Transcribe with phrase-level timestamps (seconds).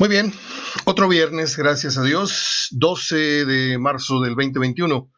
[0.00, 0.32] Muy bien,
[0.84, 5.10] otro viernes, gracias a Dios, 12 de marzo del 2021.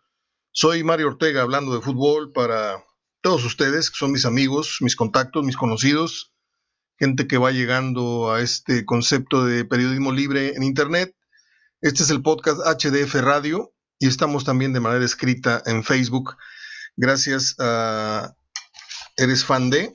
[0.53, 2.83] Soy Mario Ortega hablando de fútbol para
[3.21, 6.33] todos ustedes, que son mis amigos, mis contactos, mis conocidos,
[6.99, 11.15] gente que va llegando a este concepto de periodismo libre en Internet.
[11.83, 16.39] Este es el podcast HDF Radio y estamos también de manera escrita en Facebook.
[16.97, 18.35] Gracias a
[19.19, 19.95] Eres Fan de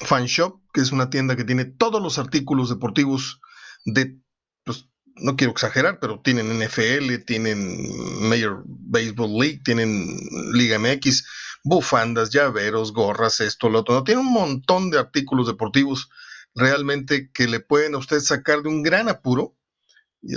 [0.00, 3.40] Fan Shop, que es una tienda que tiene todos los artículos deportivos
[3.86, 4.20] de,
[4.64, 10.06] pues no quiero exagerar, pero tienen NFL, tienen Major Baseball League, tienen
[10.52, 11.24] Liga MX,
[11.64, 13.94] bufandas, llaveros, gorras, esto, lo otro.
[13.94, 16.10] No, tiene un montón de artículos deportivos
[16.54, 19.56] realmente que le pueden a usted sacar de un gran apuro.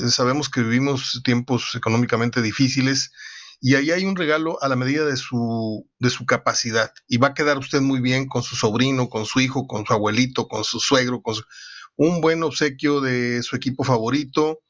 [0.10, 3.12] Sabemos que vivimos tiempos económicamente difíciles
[3.62, 7.30] y ahí hay un regalo a la medida de su, de su capacidad y va
[7.30, 10.64] a quedar usted muy bien con su sobrino, con su hijo, con su abuelito, con
[10.64, 11.44] su suegro, con su
[12.00, 14.62] un buen obsequio de su equipo favorito.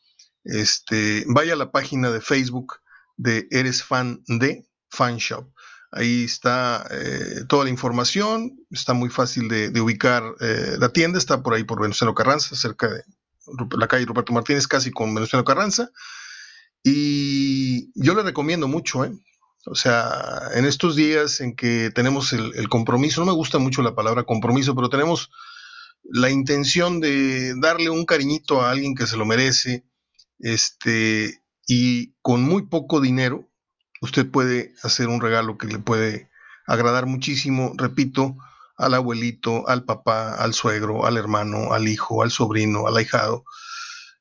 [0.44, 2.77] Este, vaya a la página de Facebook
[3.17, 5.47] de Eres Fan de Fan Shop.
[5.91, 11.44] Ahí está eh, toda la información, está muy fácil de, ubicar eh, la tienda, está
[11.44, 13.03] por ahí por Venustiano Carranza, cerca de
[13.77, 15.91] la calle Roberto Martínez, casi con Venustiano Carranza.
[16.83, 19.11] Y yo le recomiendo mucho, ¿eh?
[19.67, 23.94] O sea, en estos días en que tenemos el, compromiso, no me gusta mucho la
[23.94, 25.30] palabra compromiso, pero tenemos
[26.03, 29.86] la intención de darle un cariñito a alguien que se lo merece,
[30.39, 33.50] este, y con muy poco dinero,
[34.02, 36.30] usted puede hacer un regalo que le puede
[36.66, 38.38] agradar muchísimo, repito,
[38.78, 43.44] al abuelito, al papá, al suegro, al hermano, al hijo, al sobrino, al ahijado.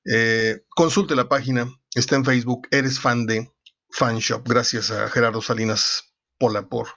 [0.05, 3.53] Eh, consulte la página, está en Facebook, eres fan de
[3.91, 4.47] Fanshop.
[4.49, 6.89] Gracias a Gerardo Salinas Pola por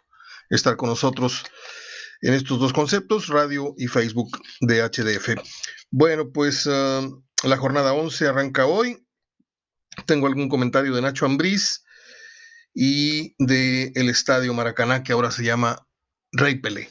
[0.49, 1.43] estar con nosotros
[2.21, 5.41] en estos dos conceptos, radio y Facebook de HDF.
[5.89, 7.07] Bueno, pues ah,
[7.43, 9.05] la jornada 11 arranca hoy.
[10.05, 11.83] Tengo algún comentario de Nacho Ambriz
[12.73, 15.85] y de el Estadio Maracaná, que ahora se llama
[16.31, 16.89] Rey Pelé.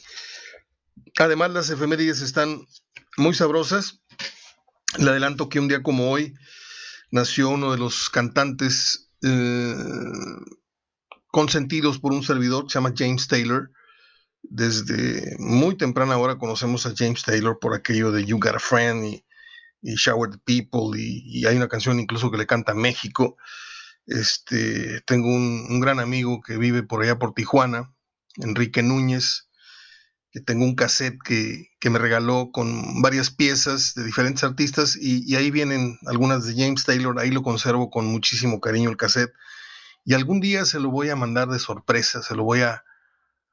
[1.18, 2.66] Además, las efemérides están
[3.16, 4.02] muy sabrosas.
[4.98, 6.34] Le adelanto que un día como hoy
[7.10, 9.74] nació uno de los cantantes eh,
[11.28, 13.70] consentidos por un servidor, se llama James Taylor
[14.42, 19.04] desde muy temprana hora conocemos a James Taylor por aquello de You Got a Friend
[19.04, 19.24] y,
[19.82, 23.36] Shower the People y, hay una canción incluso que le canta México.
[24.06, 27.94] Este, tengo un, gran amigo que vive por allá por Tijuana,
[28.36, 29.48] Enrique Núñez,
[30.32, 35.36] que tengo un cassette que, me regaló con varias piezas de diferentes artistas y, y,
[35.36, 39.32] ahí vienen algunas de James Taylor, ahí lo conservo con muchísimo cariño el cassette
[40.04, 42.84] y algún día se lo voy a mandar de sorpresa, se lo voy a,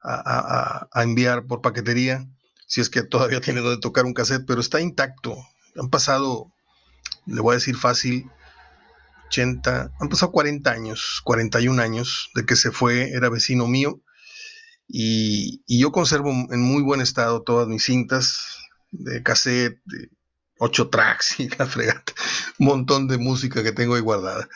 [0.02, 2.26] a, enviar por paquetería,
[2.66, 5.36] si es que todavía tiene donde tocar un cassette, pero está intacto.
[5.76, 6.52] Han pasado,
[7.26, 8.30] le voy a decir fácil,
[9.28, 14.00] 80, han pasado 40 años, 41 años de que se fue, era vecino mío,
[14.88, 18.58] y, yo conservo en muy buen estado todas mis cintas
[18.90, 20.08] de cassette, de
[20.60, 22.14] 8 tracks y la fregata,
[22.58, 24.48] un montón de música que tengo ahí guardada.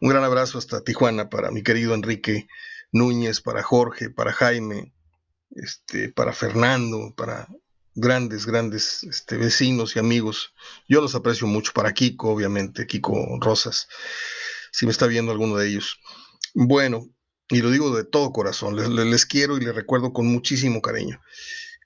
[0.00, 2.48] Un gran abrazo hasta Tijuana para mi querido Enrique
[2.94, 4.94] Núñez, para Jorge, para Jaime,
[5.50, 7.48] este, para Fernando, para
[7.96, 10.54] grandes, grandes este, vecinos y amigos.
[10.88, 13.88] Yo los aprecio mucho, para Kiko, obviamente, Kiko Rosas,
[14.70, 15.98] si me está viendo alguno de ellos.
[16.54, 17.08] Bueno,
[17.48, 18.76] y lo digo de todo corazón,
[19.10, 21.20] les, quiero y les recuerdo con muchísimo cariño.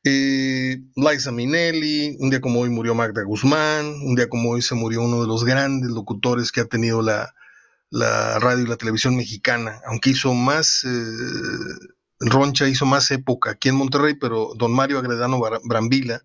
[0.04, 4.74] Eh, Liza Minelli, un día como hoy murió Magda Guzmán, un día como hoy se
[4.74, 7.34] murió uno de los grandes locutores que ha tenido la,
[7.90, 11.88] la radio y la televisión mexicana, aunque hizo más, eh,
[12.20, 16.22] Roncha hizo más época aquí en Monterrey, pero don Mario Agredano Brambila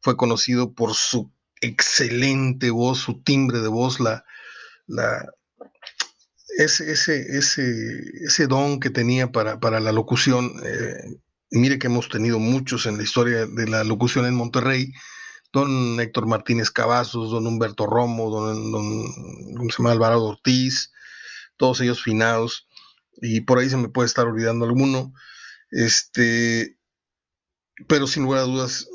[0.00, 1.30] fue conocido por su
[1.60, 4.24] excelente voz, su timbre de voz, la,
[4.86, 5.26] la,
[6.58, 10.52] ese, ese, ese, ese don que tenía para, para la locución.
[10.64, 11.18] Eh,
[11.50, 14.92] mire que hemos tenido muchos en la historia de la locución en Monterrey,
[15.56, 19.92] don Héctor Martínez Cavazos, don Humberto Romo, don, don se llama?
[19.92, 20.92] Alvarado Ortiz,
[21.56, 22.68] todos ellos finados,
[23.22, 25.14] y por ahí se me puede estar olvidando alguno.
[25.70, 26.76] Este,
[27.88, 28.86] pero sin lugar a dudas,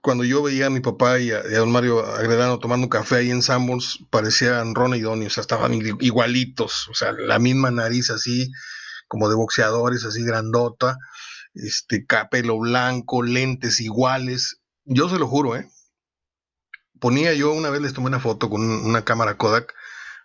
[0.00, 3.42] cuando yo veía a mi papá y a, don Mario Agredano tomando café ahí en
[3.42, 8.50] Sanborns, parecían Ron y Donnie, o sea, estaban igualitos, o sea, la misma nariz así,
[9.06, 10.96] como de boxeadores, así grandota,
[11.52, 14.62] este, pelo blanco, lentes iguales.
[14.86, 15.68] Yo se lo juro, ¿eh?
[17.00, 19.74] Ponía yo, una vez les tomé una foto con una cámara Kodak,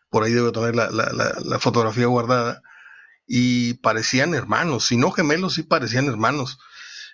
[0.09, 2.61] por ahí debo tener la, fotografía guardada,
[3.27, 6.59] y parecían hermanos, si no gemelos, sí parecían hermanos.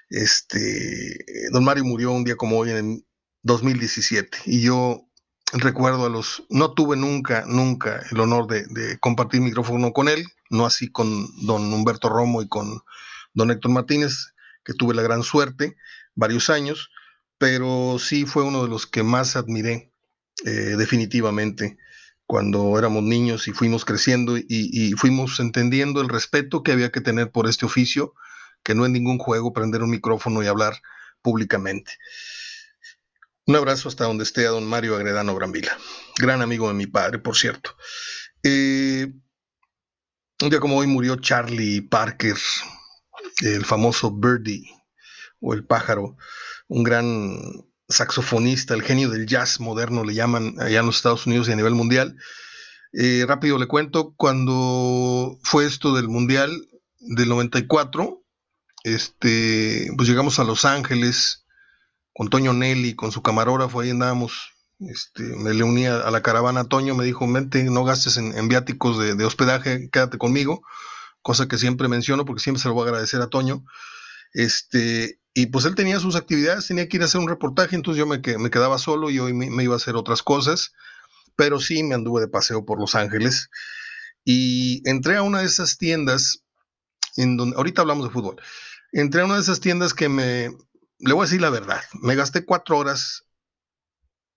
[0.09, 3.05] Este, don Mario murió un día como hoy en
[3.43, 5.07] 2017, y yo
[5.53, 10.65] recuerdo a los, no tuve nunca, nunca el honor de, compartir micrófono con él, no
[10.65, 12.81] así con don Humberto Romo y con
[13.33, 14.33] don Héctor Martínez,
[14.63, 15.77] que tuve la gran suerte,
[16.15, 16.89] varios años,
[17.37, 19.91] pero sí fue uno de los que más admiré
[20.45, 21.77] eh, definitivamente
[22.27, 27.31] cuando éramos niños y fuimos creciendo y, fuimos entendiendo el respeto que había que tener
[27.31, 28.13] por este oficio,
[28.63, 30.81] que no es ningún juego prender un micrófono y hablar
[31.21, 31.93] públicamente.
[33.45, 35.77] Un abrazo hasta donde esté a don Mario Agredano Brambila,
[36.17, 37.77] gran amigo de mi padre, por cierto.
[38.43, 39.07] Eh,
[40.41, 42.35] un día como hoy murió Charlie Parker,
[43.41, 44.69] el famoso Birdie
[45.39, 46.17] o el pájaro,
[46.67, 47.39] un gran
[47.89, 51.55] saxofonista, el genio del jazz moderno, le llaman allá en los Estados Unidos y a
[51.55, 52.17] nivel mundial.
[52.93, 56.51] Eh, rápido le cuento, cuando fue esto del Mundial
[56.99, 58.23] del 94,
[58.83, 61.45] este, pues llegamos a Los Ángeles
[62.13, 66.63] con Toño Nelly, con su camarógrafo, ahí andábamos, este, me le uní a, la caravana,
[66.63, 70.63] Toño me dijo, mente, no gastes en, viáticos de, de, hospedaje, quédate conmigo,
[71.21, 73.63] cosa que siempre menciono porque siempre se lo voy a agradecer a Toño.
[74.33, 77.99] Este, y pues él tenía sus actividades, tenía que ir a hacer un reportaje, entonces
[77.99, 80.73] yo me, me quedaba solo y hoy me, iba a hacer otras cosas,
[81.35, 83.51] pero sí me anduve de paseo por Los Ángeles
[84.23, 86.43] y entré a una de esas tiendas,
[87.17, 88.41] en donde, ahorita hablamos de fútbol,
[88.91, 90.49] entré a una de esas tiendas que me,
[90.97, 93.25] le voy a decir la verdad, me gasté cuatro horas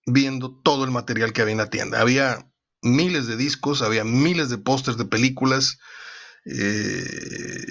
[0.04, 2.00] viendo todo el material que había en la tienda.
[2.00, 2.46] Había
[2.82, 5.78] miles de discos, había miles de pósters de películas,
[6.44, 7.64] eh,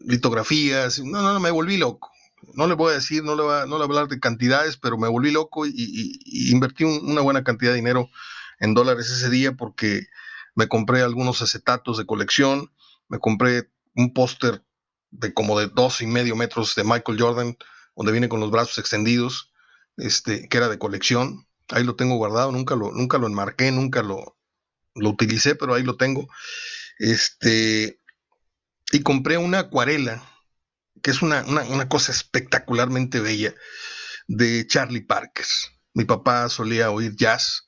[0.00, 2.10] litografías, no, no, no, me volví loco
[2.54, 4.20] no le voy a decir, no le, voy a, no le voy a hablar de
[4.20, 8.10] cantidades, pero me volví loco y, invertí una buena cantidad de dinero
[8.58, 10.06] en dólares ese día porque
[10.54, 12.72] me compré algunos acetatos de colección,
[13.08, 14.62] me compré un póster
[15.10, 17.56] de como de dos y medio metros de Michael Jordan,
[17.96, 19.52] donde viene con los brazos extendidos,
[19.96, 21.46] este, que era de colección.
[21.68, 24.36] Ahí lo tengo guardado, nunca lo, nunca lo enmarqué, nunca lo,
[24.94, 26.28] lo utilicé, pero ahí lo tengo.
[26.98, 28.00] Este,
[28.92, 30.22] y compré una acuarela
[31.02, 31.44] que es una,
[31.88, 33.54] cosa espectacularmente bella,
[34.28, 35.46] de Charlie Parker.
[35.94, 37.66] Mi papá solía oír jazz,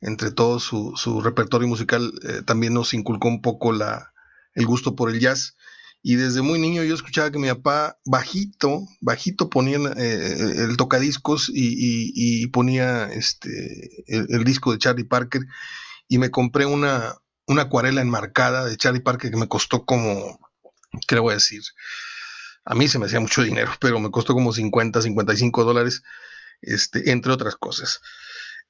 [0.00, 4.12] entre todo su, repertorio musical eh, también nos inculcó un poco la,
[4.54, 5.56] el gusto por el jazz.
[6.02, 11.50] Y desde muy niño yo escuchaba que mi papá bajito, bajito ponía eh, el tocadiscos
[11.52, 15.42] y, ponía este, el, disco de Charlie Parker
[16.08, 20.40] y me compré una, una acuarela enmarcada de Charlie Parker que me costó como,
[21.06, 21.60] ¿qué le voy a decir?
[22.64, 26.02] A mí se me hacía mucho dinero, pero me costó como 50, 55 dólares,
[26.60, 28.00] este, entre otras cosas.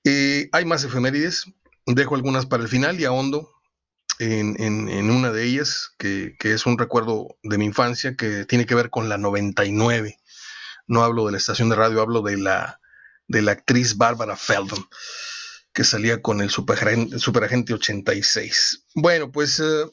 [0.05, 1.45] Eh, hay más efemérides,
[1.87, 3.51] dejo algunas para el final y ahondo
[4.21, 8.75] en, en, una de ellas, que, es un recuerdo de mi infancia que tiene que
[8.75, 10.19] ver con la 99.
[10.87, 12.81] No hablo de la estación de radio, hablo de la,
[13.29, 14.87] de la actriz Barbara Feldon,
[15.73, 18.85] que salía con el Superagente, Superagente 86.
[18.95, 19.87] Bueno, pues eh,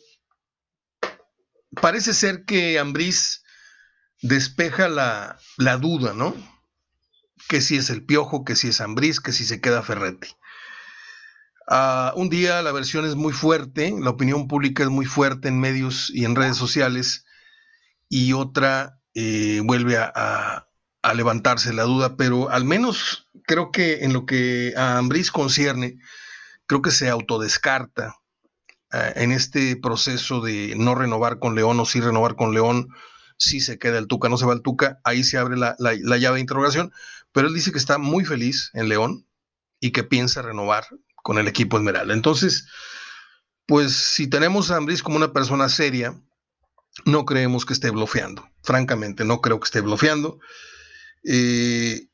[1.81, 3.43] parece ser que Ambris
[4.21, 5.37] despeja la,
[5.77, 6.35] duda, ¿no?
[7.47, 10.29] Que si es el Piojo, que si es Ambriz, que si se queda Ferretti.
[11.69, 15.59] Ah, un día la versión es muy fuerte, la opinión pública es muy fuerte en
[15.59, 17.25] medios y en redes sociales,
[18.09, 20.63] y otra eh, vuelve a,
[21.13, 25.99] levantarse la duda, pero al menos creo que en lo que a Ambriz concierne,
[26.65, 28.17] creo que se autodescarta
[28.91, 32.89] ah, en este proceso de no renovar con León o sí renovar con León
[33.37, 36.35] si se queda el Tuca, no se va el Tuca, ahí se abre la, llave
[36.35, 36.91] de interrogación,
[37.31, 39.27] pero él dice que está muy feliz en León
[39.79, 42.13] y que piensa renovar con el equipo Esmeralda.
[42.13, 42.67] Entonces,
[43.65, 46.19] pues si tenemos a Ambris como una persona seria,
[47.05, 48.49] no creemos que esté bloqueando.
[48.63, 50.39] Francamente, no creo que esté bloqueando.
[51.23, 52.07] Eh,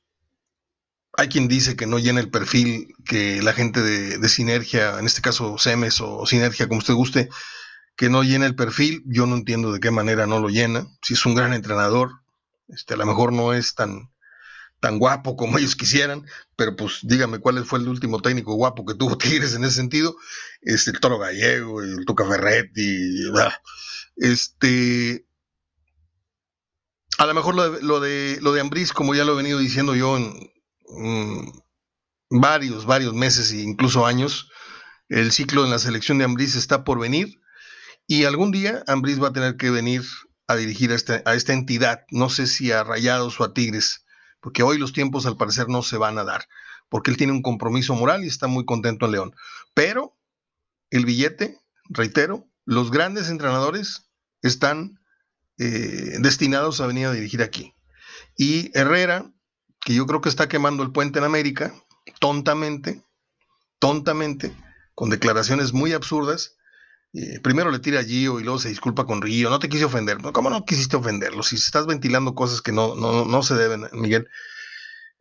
[1.15, 5.05] hay quien dice que no llena el perfil que la gente de, de Sinergia, en
[5.05, 7.29] este caso SEMES o Sinergia, como usted guste,
[7.95, 10.87] que no llena el perfil, yo no entiendo de qué manera no lo llena.
[11.01, 12.11] Si es un gran entrenador,
[12.67, 14.11] este, a lo mejor no es tan,
[14.79, 18.95] tan guapo como ellos quisieran, pero pues dígame cuál fue el último técnico guapo que
[18.95, 20.15] tuvo Tigres en ese sentido.
[20.61, 23.29] Este, el Toro Gallego, el Tuca Ferretti,
[24.15, 25.25] este.
[27.19, 29.95] A lo mejor lo de, lo de, lo de como ya lo he venido diciendo
[29.95, 31.53] yo en,
[32.31, 34.49] varios, varios meses e incluso años,
[35.09, 37.39] el ciclo en la selección de Ambriz está por venir
[38.07, 40.03] y algún día Ambris va a tener que venir
[40.47, 44.05] a dirigir a, este, a esta entidad, no sé si a Rayados o a Tigres,
[44.41, 46.47] porque hoy los tiempos al parecer no se van a dar,
[46.89, 49.35] porque él tiene un compromiso moral y está muy contento en León.
[49.73, 50.17] Pero
[50.89, 54.09] el billete, reitero, los grandes entrenadores
[54.41, 54.99] están
[55.57, 57.73] eh, destinados a venir a dirigir aquí.
[58.37, 59.31] Y Herrera,
[59.79, 61.73] que yo creo que está quemando el puente en América,
[62.19, 63.03] tontamente,
[63.79, 64.55] tontamente,
[64.95, 66.55] con declaraciones muy absurdas.
[67.13, 69.49] Eh, primero le tira a Gio y luego se disculpa con Río.
[69.49, 70.17] No te quise ofender.
[70.33, 71.43] ¿Cómo no quisiste ofenderlo?
[71.43, 74.27] Si estás ventilando cosas que no, no, no se deben, Miguel.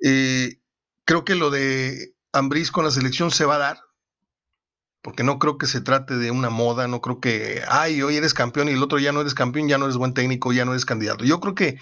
[0.02, 0.58] Eh,
[1.04, 3.80] creo que lo de Ambriz con la selección se va a dar,
[5.02, 8.34] porque no creo que se trate de una moda, no creo que, ay, hoy eres
[8.34, 10.72] campeón y el otro ya no eres campeón, ya no eres buen técnico, ya no
[10.72, 11.24] eres candidato.
[11.24, 11.78] Yo creo que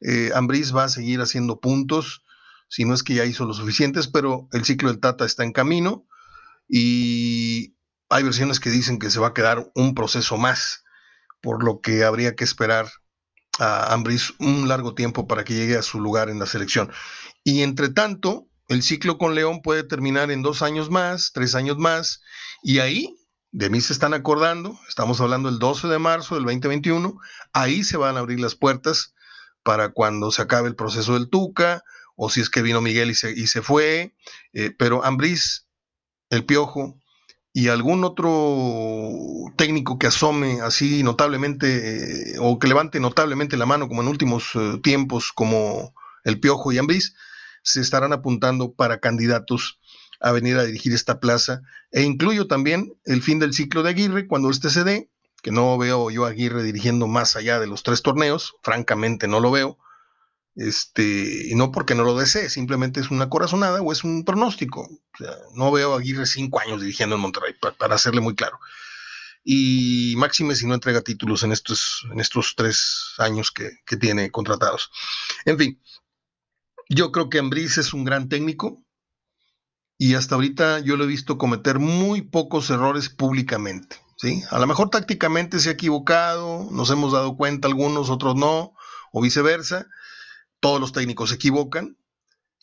[0.00, 2.24] eh, va a seguir haciendo puntos,
[2.68, 5.52] si no es que ya hizo lo suficientes, pero el ciclo del Tata está en
[5.52, 6.06] camino
[6.68, 7.74] y
[8.12, 10.84] hay versiones que dicen que se va a quedar un proceso más,
[11.40, 12.86] por lo que habría que esperar
[13.58, 16.92] a Ambriz un largo tiempo para que llegue a su lugar en la selección.
[17.42, 21.78] Y entre tanto, el ciclo con León puede terminar en dos años más, tres años
[21.78, 22.20] más,
[22.62, 23.16] y ahí,
[23.50, 27.18] de mí se están acordando, estamos hablando el 12 de marzo del 2021,
[27.54, 29.14] ahí se van a abrir las puertas
[29.62, 31.82] para cuando se acabe el proceso del Tuca,
[32.14, 34.14] o si es que vino Miguel y se, y se fue,
[34.52, 35.66] eh, pero Ambriz,
[36.28, 37.01] el Piojo
[37.52, 43.88] y algún otro técnico que asome así notablemente eh, o que levante notablemente la mano
[43.88, 45.94] como en últimos eh, tiempos como
[46.24, 47.14] el Piojo y Ambriz,
[47.62, 49.78] se estarán apuntando para candidatos
[50.20, 51.62] a venir a dirigir esta plaza.
[51.90, 55.10] E incluyo también el fin del ciclo de Aguirre cuando este se dé,
[55.42, 59.50] que no veo yo Aguirre dirigiendo más allá de los tres torneos, francamente no lo
[59.50, 59.78] veo.
[60.54, 64.88] Este, y no porque no lo desee, simplemente es una corazonada o es un pronóstico.
[65.54, 68.58] no veo a Aguirre cinco años dirigiendo en Monterrey, para, hacerle muy claro.
[69.44, 74.30] Y máxime si no entrega títulos en estos, en estos tres años que, que tiene
[74.30, 74.90] contratados.
[75.44, 75.80] En fin,
[76.88, 78.84] yo creo que Ambriz es un gran técnico
[79.98, 83.96] y hasta ahorita yo lo he visto cometer muy pocos errores públicamente.
[84.16, 84.42] ¿sí?
[84.50, 88.74] A lo mejor tácticamente se ha equivocado, nos hemos dado cuenta algunos, otros no,
[89.12, 89.86] o viceversa.
[90.62, 91.96] Todos los técnicos se equivocan.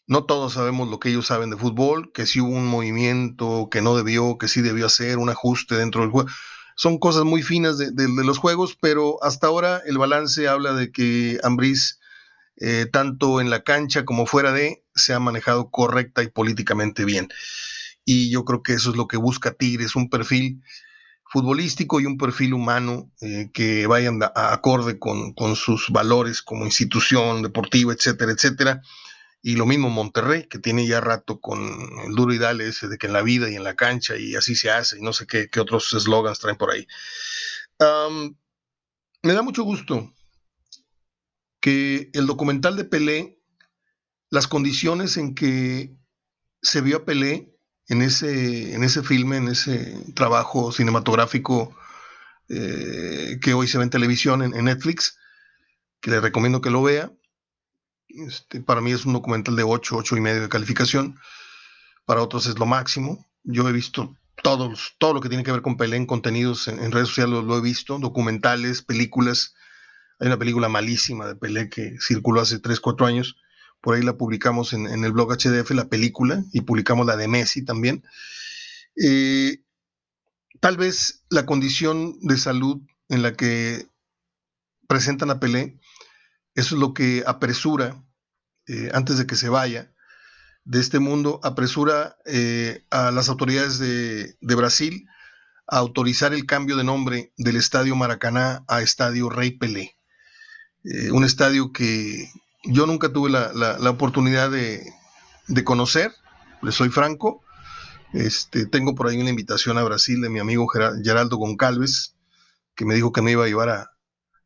[0.08, 3.82] No todos sabemos lo que ellos saben de fútbol, que si hubo un movimiento que
[3.82, 6.30] no debió, que sí debió hacer, un ajuste dentro del juego.
[6.78, 7.92] Son cosas muy finas de,
[8.24, 12.00] los juegos, pero hasta ahora el balance habla de que Ambriz
[12.56, 17.28] eh, tanto en la cancha como fuera de, se ha manejado correcta y políticamente bien.
[18.06, 20.64] Y yo creo que eso es lo que busca Tigres, un perfil
[21.30, 27.44] futbolístico y un perfil humano eh, que vayan a, acorde con, sus valores como institución
[27.44, 28.82] deportiva, etcétera, etcétera.
[29.42, 31.60] Y lo mismo Monterrey, que tiene ya rato con
[32.06, 34.36] el duro y dale ese de que en la vida y en la cancha y
[34.36, 36.86] así se hace, y no sé qué, otros eslogans traen por ahí.
[39.22, 40.14] me da mucho gusto
[41.62, 43.40] que el documental de Pelé,
[44.30, 45.96] las condiciones en que
[46.62, 47.59] se vio a Pelé
[47.90, 51.76] en ese, en ese filme, en ese trabajo cinematográfico
[52.48, 55.18] eh, que hoy se ve en televisión, en, Netflix,
[56.00, 57.12] que le recomiendo que lo vea.
[58.08, 61.20] Este, para mí es un documental de 8, 8 y medio de calificación.
[62.06, 63.28] Para otros es lo máximo.
[63.44, 66.92] Yo he visto todos, todo lo que tiene que ver con Pelé en contenidos en,
[66.92, 69.56] redes sociales, lo he visto, documentales, películas
[70.20, 73.38] hay una película malísima de Pelé que circuló hace 3, 4 años.
[73.82, 77.64] Por ahí la publicamos en, el blog HDF, la película, y publicamos la de Messi
[77.64, 78.04] también.
[79.02, 79.64] Eh,
[80.60, 83.88] tal vez la condición de salud en la que
[84.88, 85.80] presentan a Pelé,
[86.56, 88.04] eso es lo que apresura,
[88.68, 89.94] eh, antes de que se vaya
[90.66, 95.08] de este mundo, apresura eh, a las autoridades de, Brasil
[95.68, 99.96] a autorizar el cambio de nombre del Estadio Maracaná a Estadio Rey Pelé.
[101.12, 102.30] Un estadio que
[102.64, 104.84] yo nunca tuve la, oportunidad de,
[105.64, 106.14] conocer,
[106.62, 107.44] le soy franco.
[108.14, 112.16] Este, tengo por ahí una invitación a Brasil de mi amigo Geraldo Goncalves,
[112.76, 113.70] que me dijo que me iba a llevar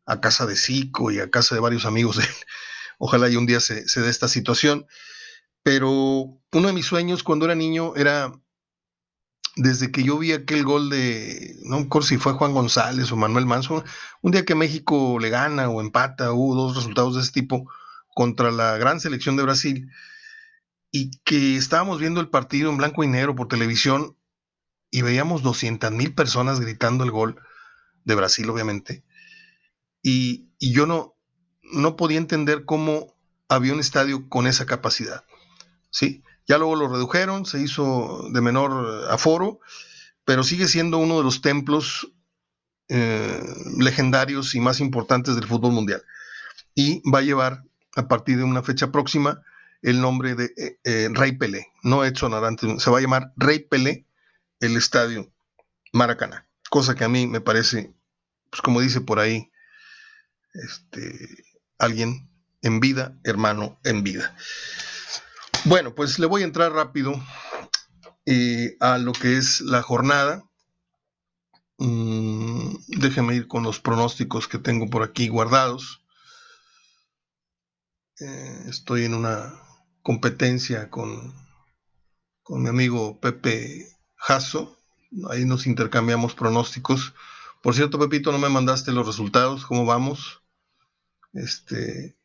[0.06, 2.24] a, casa de Zico y a casa de varios amigos de.
[3.00, 4.86] Ojalá y un día se, se dé esta situación.
[5.64, 8.34] Pero uno de mis sueños cuando era niño era
[9.56, 13.16] desde que yo vi aquel gol de, no me acuerdo si fue Juan González o
[13.16, 13.84] Manuel Manso,
[14.22, 17.70] un día que México le gana o empata, hubo dos resultados de ese tipo
[18.14, 19.90] contra la gran selección de Brasil,
[20.92, 24.16] y que estábamos viendo el partido en blanco y negro por televisión
[24.92, 27.42] y veíamos 200 mil personas gritando el gol
[28.06, 29.04] de Brasil, obviamente,
[30.04, 31.16] y, y yo no,
[31.64, 33.16] no podía entender cómo
[33.48, 35.24] había un estadio con esa capacidad,
[35.90, 36.24] ¿sí?
[36.48, 39.60] Ya luego lo redujeron, se hizo de menor aforo,
[40.26, 42.12] pero sigue siendo uno de los templos
[42.90, 43.42] eh,
[43.78, 46.04] legendarios y más importantes del fútbol mundial.
[46.76, 47.64] Y va a llevar,
[47.96, 49.42] a partir de una fecha próxima,
[49.82, 53.60] el nombre de eh, eh, Rey Pelé, no Edson Arantes, se va a llamar Rey
[53.60, 54.06] Pelé
[54.60, 55.32] el estadio
[55.92, 57.94] Maracaná, cosa que a mí me parece,
[58.50, 59.52] pues como dice por ahí,
[60.54, 61.46] este,
[61.78, 62.30] alguien
[62.62, 64.36] en vida, hermano en vida.
[65.66, 67.14] Bueno, pues le voy a entrar rápido
[68.26, 70.44] eh, a lo que es la jornada.
[71.78, 76.03] Mm, déjeme ir con los pronósticos que tengo por aquí guardados.
[78.20, 79.54] Eh, estoy en una
[80.02, 81.34] competencia con,
[82.44, 84.78] con mi amigo Pepe Jasso.
[85.30, 87.14] Ahí nos intercambiamos pronósticos.
[87.62, 89.66] Por cierto, Pepito, no me mandaste los resultados.
[89.66, 90.44] ¿Cómo vamos?
[91.34, 92.16] Este,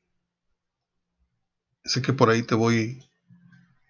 [1.84, 3.02] sé que por ahí te voy,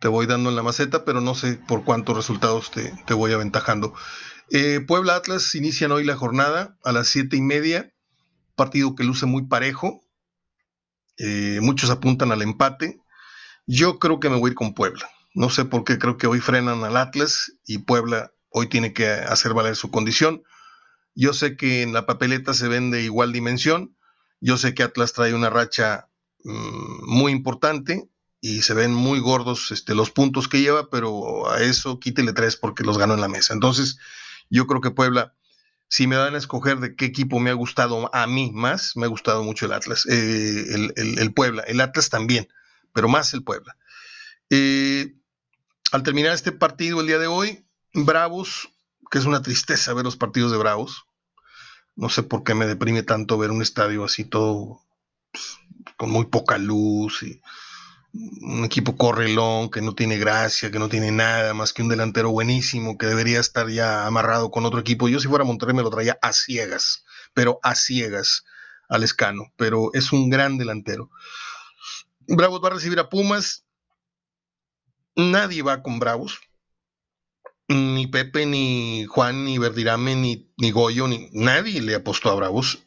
[0.01, 3.95] te voy dando en la maceta, pero no sé por cuántos resultados te, voy aventajando.
[4.51, 7.93] Eh, Puebla Atlas inician hoy la jornada a las siete y media,
[8.55, 10.01] partido que luce muy parejo.
[11.19, 13.01] Eh, muchos apuntan al empate.
[13.67, 15.09] Yo creo que me voy a ir con Puebla.
[15.35, 19.09] No sé por qué creo que hoy frenan al Atlas y Puebla hoy tiene que
[19.09, 20.43] hacer valer su condición.
[21.15, 23.97] Yo sé que en la papeleta se vende igual dimensión.
[24.41, 26.09] Yo sé que Atlas trae una racha
[26.45, 28.09] Mm, muy importante
[28.41, 32.57] y se ven muy gordos este, los puntos que lleva, pero a eso quítele tres
[32.57, 33.55] porque los ganó en la mesa.
[33.55, 33.99] Entonces,
[34.49, 35.35] yo creo que Puebla,
[35.89, 39.07] si me dan a escoger de qué equipo me ha gustado a mí más, me
[39.07, 42.49] ha gustado mucho el Atlas, eh, el, Puebla, el Atlas también,
[42.93, 43.77] pero más el Puebla.
[44.51, 45.15] Eh,
[45.91, 47.65] al terminar este partido el día de hoy,
[47.95, 48.71] Bravos,
[49.11, 51.07] que es una tristeza ver los partidos de Bravos,
[51.97, 54.83] no sé por qué me deprime tanto ver un estadio así todo
[55.33, 55.59] pues,
[55.97, 57.41] con muy poca luz y
[58.13, 62.31] un equipo correlón que no tiene gracia, que no tiene nada más que un delantero
[62.31, 65.09] buenísimo que debería estar ya amarrado con otro equipo.
[65.09, 68.45] Yo si fuera Monterrey me lo traía a ciegas, pero a ciegas
[68.89, 71.11] al escano, pero es un gran delantero.
[72.27, 73.65] Bravos va a recibir a Pumas.
[75.17, 76.41] Nadie va con Bravos.
[77.69, 82.79] Ni Pepe, ni Juan, ni Verdirame, ni, ni Goyo, ni nadie le apostó a Bravos.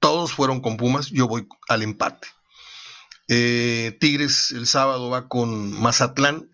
[0.00, 1.10] Todos fueron con Pumas.
[1.10, 2.28] Yo voy al empate.
[3.28, 6.50] Eh, Tigres el sábado va con Mazatlán.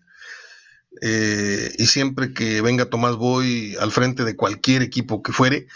[1.01, 5.67] Eh, y siempre que venga Tomás Boy al frente de cualquier equipo que fuere,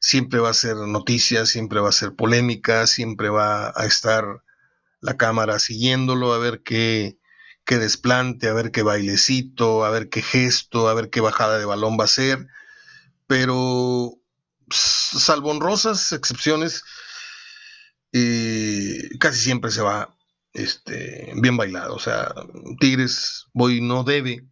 [0.00, 4.42] siempre va a ser noticia, siempre va a ser polémica, siempre va a estar
[5.00, 7.18] la cámara siguiéndolo, a ver qué,
[7.64, 11.64] qué desplante, a ver qué bailecito, a ver qué gesto, a ver qué bajada de
[11.64, 12.48] balón va a ser.
[13.26, 14.14] Pero,
[14.70, 16.82] salvo honrosas excepciones,
[18.12, 20.17] eh, casi siempre se va
[20.58, 21.94] este, bien bailado.
[21.94, 22.34] O sea,
[22.80, 24.44] Tigres Boy no debe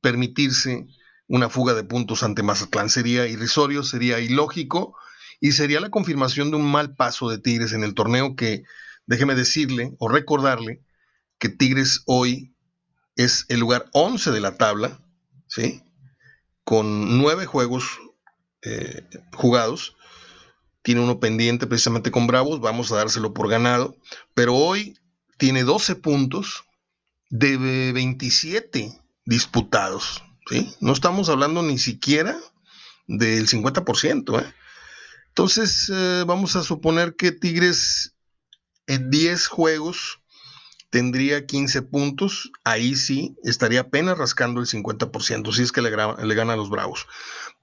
[0.00, 0.86] permitirse
[1.28, 2.90] una fuga de puntos ante Mazatlán.
[2.90, 4.96] Sería irrisorio, sería ilógico
[5.40, 8.64] y sería la confirmación de un mal paso de Tigres en el torneo que,
[9.06, 10.82] déjeme decirle o recordarle
[11.38, 12.54] que Tigres hoy
[13.16, 15.00] es el lugar 11 de la tabla,
[15.46, 15.82] ¿sí?
[16.64, 17.98] Con nueve juegos
[18.62, 19.96] eh, jugados.
[20.82, 23.96] Tiene uno pendiente precisamente con Bravos, vamos a dárselo por ganado.
[24.34, 24.94] Pero hoy
[25.38, 26.64] tiene 12 puntos
[27.30, 30.22] de 27 disputados.
[30.48, 30.74] ¿sí?
[30.80, 32.38] No estamos hablando ni siquiera
[33.06, 34.40] del 50%.
[34.40, 34.54] ¿eh?
[35.28, 38.14] Entonces, eh, vamos a suponer que Tigres
[38.86, 40.20] en 10 juegos
[40.90, 42.52] tendría 15 puntos.
[42.64, 46.68] Ahí sí estaría apenas rascando el 50%, si es que le, le gana a los
[46.68, 47.06] Bravos.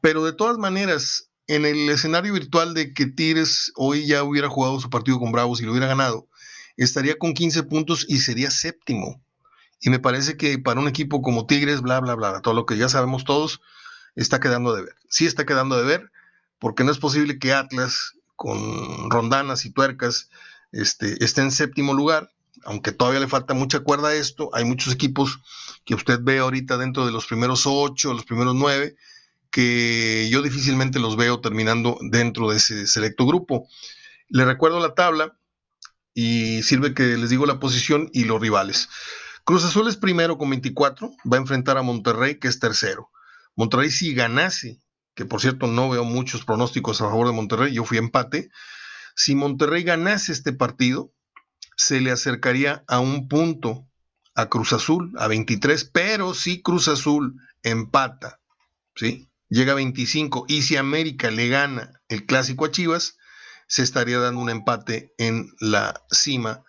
[0.01, 4.79] Pero de todas maneras, en el escenario virtual de que Tigres hoy ya hubiera jugado
[4.79, 6.27] su partido con Bravos y lo hubiera ganado,
[6.83, 9.21] estaría con 15 puntos y sería séptimo.
[9.81, 12.77] Y me parece que para un equipo como Tigres, bla, bla, bla, todo lo que
[12.77, 13.61] ya sabemos todos,
[14.15, 14.95] está quedando de ver.
[15.09, 16.11] Sí está quedando de ver,
[16.59, 20.29] porque no es posible que Atlas, con rondanas y tuercas,
[20.71, 22.29] este, esté en séptimo lugar,
[22.63, 24.49] aunque todavía le falta mucha cuerda a esto.
[24.53, 25.39] Hay muchos equipos
[25.85, 28.95] que usted ve ahorita dentro de los primeros ocho, los primeros nueve,
[29.49, 33.67] que yo difícilmente los veo terminando dentro de ese selecto grupo.
[34.27, 35.38] Le recuerdo la tabla,
[36.13, 38.89] y sirve que les digo la posición y los rivales.
[39.43, 43.09] Cruz Azul es primero con 24, va a enfrentar a Monterrey, que es tercero.
[43.55, 44.79] Monterrey si ganase,
[45.15, 48.49] que por cierto no veo muchos pronósticos a favor de Monterrey, yo fui empate.
[49.15, 51.13] Si Monterrey ganase este partido,
[51.75, 53.87] se le acercaría a un punto
[54.35, 58.39] a Cruz Azul, a 23, pero si Cruz Azul empata,
[58.95, 59.29] ¿sí?
[59.49, 63.17] Llega a 25 y si América le gana el clásico a Chivas,
[63.69, 66.63] se estaría dando un empate en la cima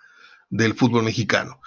[0.50, 1.60] del fútbol mexicano.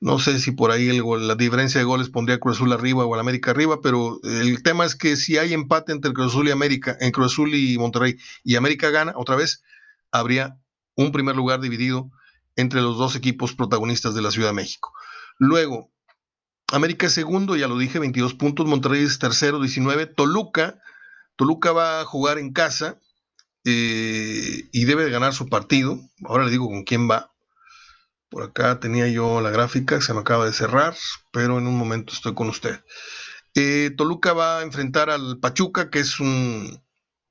[0.00, 3.20] No sé si por ahí la diferencia de goles pondría Cruz Azul arriba o al
[3.20, 6.96] América arriba, pero el tema es que si hay empate entre Cruz Azul y América,
[7.00, 9.62] en Cruz Azul y Monterrey, y América gana otra vez,
[10.10, 10.58] habría
[10.96, 12.10] un primer lugar dividido
[12.56, 14.92] entre los dos equipos protagonistas de la Ciudad de México.
[15.38, 15.92] Luego,
[16.72, 20.82] América es segundo, ya lo dije, 22 puntos, Monterrey es tercero, 19, Toluca,
[21.36, 22.98] Toluca va a jugar en casa
[23.64, 25.98] y debe de ganar su partido.
[26.24, 27.32] Ahora le digo con quién va.
[28.28, 30.96] Por acá tenía yo la gráfica, se me acaba de cerrar,
[31.30, 32.80] pero en un momento estoy con usted.
[33.54, 36.82] Eh, Toluca va a enfrentar al Pachuca, que es un,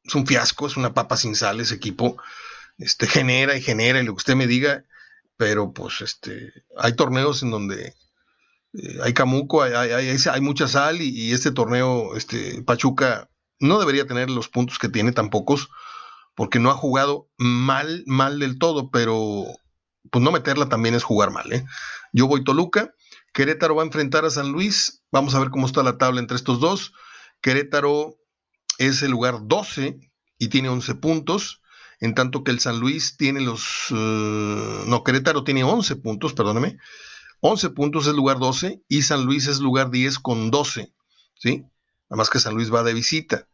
[0.04, 2.22] es un fiasco, es una papa sin sal ese equipo.
[2.78, 4.86] Este, genera y genera y lo que usted me diga,
[5.38, 7.96] pero pues este, hay torneos en donde
[8.74, 14.30] eh, hay camuco, hay, hay, mucha sal y, este torneo, este, Pachuca no debería tener
[14.30, 15.70] los puntos que tiene tan pocos,
[16.36, 19.46] porque no ha jugado mal, mal del todo, pero
[20.10, 21.52] pues no meterla también es jugar mal.
[21.52, 21.66] ¿eh?
[22.14, 22.94] Yo voy Toluca,
[23.34, 26.36] Querétaro va a enfrentar a San Luis, vamos a ver cómo está la tabla entre
[26.36, 26.94] estos dos.
[27.42, 28.18] Querétaro
[28.78, 30.00] es el lugar 12
[30.38, 31.62] y tiene 11 puntos,
[32.00, 33.88] en tanto que el San Luis tiene los...
[33.92, 36.78] Eh, no, Querétaro tiene 11 puntos, perdóneme.
[37.42, 40.94] 11 puntos es lugar 12 y San Luis es lugar 10 con 12,
[41.36, 41.66] ¿sí?
[42.10, 43.48] Nada más que San Luis va de visita.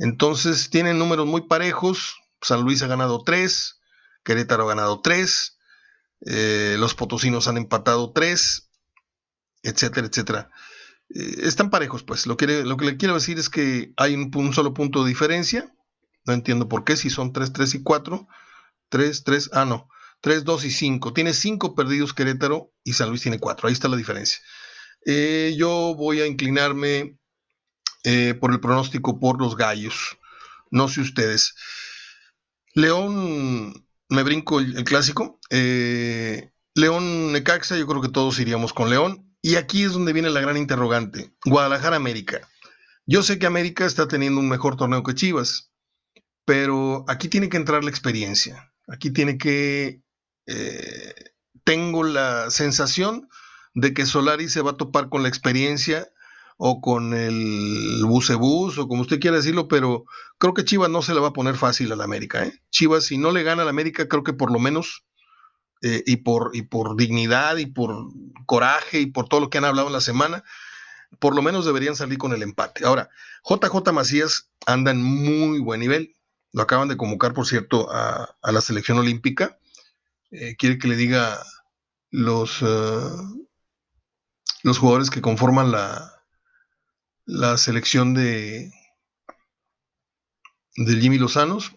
[0.00, 2.16] Entonces tienen números muy parejos.
[2.40, 3.80] San Luis ha ganado 3,
[4.24, 5.58] Querétaro ha ganado 3,
[6.26, 8.70] eh, los potosinos han empatado 3,
[9.62, 10.50] etcétera, etcétera.
[11.14, 12.26] Eh, están parejos, pues.
[12.26, 15.70] Lo que, lo que le quiero decir es que hay un, solo punto de diferencia.
[16.24, 18.26] No entiendo por qué, si son 3, 3 y 4.
[18.88, 19.86] 3, 3, ah, no.
[20.22, 21.12] 3, 2 y 5.
[21.12, 23.68] Tiene 5 perdidos Querétaro y San Luis tiene 4.
[23.68, 24.38] Ahí está la diferencia.
[25.04, 27.19] Eh, yo voy a inclinarme
[28.04, 30.18] eh, por el pronóstico por los gallos.
[30.70, 31.54] No sé ustedes.
[32.74, 35.40] León, me brinco el, clásico.
[35.50, 39.30] León Necaxa, yo creo que todos iríamos con León.
[39.42, 41.32] Y aquí es donde viene la gran interrogante.
[41.44, 42.46] Guadalajara América.
[43.06, 45.72] Yo sé que América está teniendo un mejor torneo que Chivas,
[46.44, 48.72] pero aquí tiene que entrar la experiencia.
[48.86, 50.02] Aquí tiene que...
[50.46, 51.14] Eh,
[51.64, 53.28] tengo la sensación
[53.74, 56.08] de que Solari se va a topar con la experiencia
[56.62, 60.04] o con el bucebús o como usted quiera decirlo, pero
[60.36, 62.44] creo que Chivas no se le va a poner fácil a la América.
[62.44, 62.52] ¿eh?
[62.68, 65.06] Chivas, si no le gana a la América, creo que por lo menos
[65.80, 68.10] eh, y, por, y por dignidad y por
[68.44, 70.44] coraje y por todo lo que han hablado en la semana,
[71.18, 72.84] por lo menos deberían salir con el empate.
[72.84, 73.08] Ahora,
[73.42, 76.14] JJ Macías anda en muy buen nivel.
[76.52, 79.58] Lo acaban de convocar, por cierto, a, la selección olímpica.
[80.30, 81.42] Eh, quiere que le diga
[82.10, 83.10] los, eh,
[84.62, 86.19] los jugadores que conforman la,
[87.30, 88.72] la selección de,
[90.76, 91.72] de Jimmy Lozanos.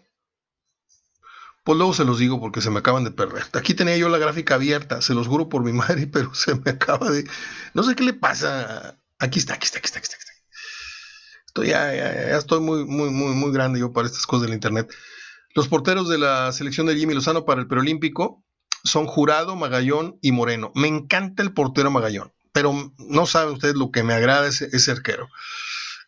[1.63, 3.45] Pues luego se los digo porque se me acaban de perder.
[3.53, 6.71] Aquí tenía yo la gráfica abierta, se los juro por mi madre, pero se me
[6.71, 7.29] acaba de.
[7.73, 8.99] No sé qué le pasa.
[9.19, 10.17] Aquí está, aquí está, aquí está, aquí está.
[11.45, 11.93] Estoy ya,
[12.35, 14.91] estoy muy, muy, muy, muy grande yo para estas cosas del internet.
[15.53, 18.43] Los porteros de la selección de Jimmy Lozano para el preolímpico
[18.83, 20.71] son Jurado, Magallón y Moreno.
[20.73, 24.91] Me encanta el portero Magallón, pero no sabe usted lo que me agrada ese, ese
[24.91, 25.27] arquero.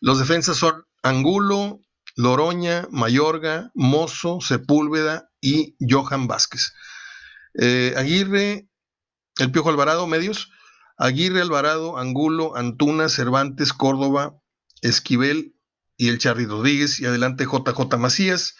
[0.00, 1.80] Los defensas son Angulo,
[2.14, 6.72] Loroña, Mayorga, Mozo, Sepúlveda y Johan Vázquez.
[7.54, 8.68] Eh, Aguirre,
[9.38, 10.50] el Piojo Alvarado, medios.
[10.96, 14.40] Aguirre, Alvarado, Angulo, Antuna, Cervantes, Córdoba,
[14.80, 15.54] Esquivel
[15.96, 17.00] y el Charly Rodríguez.
[17.00, 18.56] Y adelante JJ Macías.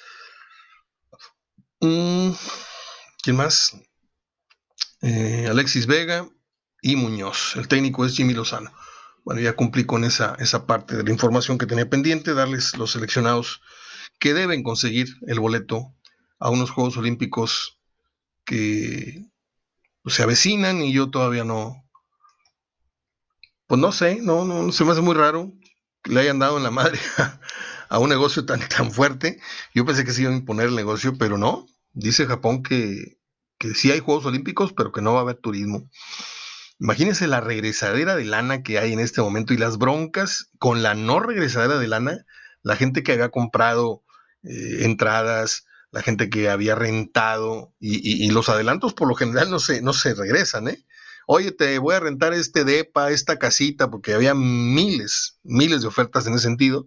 [1.81, 2.33] Mm,
[3.23, 3.73] ¿Quién más?
[5.03, 6.29] Eh, Alexis Vega
[6.87, 7.57] y Muñoz.
[7.57, 8.73] El técnico es Jimmy Lozano.
[9.25, 12.93] Bueno, ya cumplí con esa, esa parte de la información que tenía pendiente, darles los
[12.93, 13.61] seleccionados
[14.21, 15.93] que deben conseguir el boleto
[16.39, 17.81] a unos Juegos Olímpicos
[18.45, 19.27] que
[20.03, 21.85] pues, se avecinan y yo todavía no,
[23.67, 25.53] pues no sé, no, no, se me hace muy raro
[26.03, 27.01] que le hayan dado en la madre
[27.89, 29.41] a, un negocio tan, tan fuerte.
[29.75, 31.67] Yo pensé que se iba a imponer el negocio, pero no.
[31.95, 33.19] Dice Japón que,
[33.59, 35.91] que sí hay Juegos Olímpicos, pero que no va a haber turismo.
[36.79, 40.95] Imagínense la regresadera de lana que hay en este momento y las broncas con la
[40.95, 42.27] no regresadera de lana,
[42.63, 44.05] la gente que había comprado
[44.43, 49.81] eh, entradas, la gente que había rentado y, los adelantos por lo general no se,
[49.81, 50.85] no se regresan, ¿eh?
[51.27, 56.27] Oye, te voy a rentar este DEPA, esta casita, porque había miles, miles de ofertas
[56.27, 56.87] en ese sentido.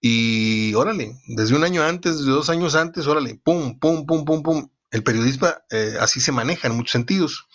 [0.00, 4.42] Y órale, desde un año antes, desde dos años antes, órale, pum, pum, pum, pum,
[4.42, 4.70] pum.
[4.90, 7.45] El periodista eh, así se maneja en muchos sentidos.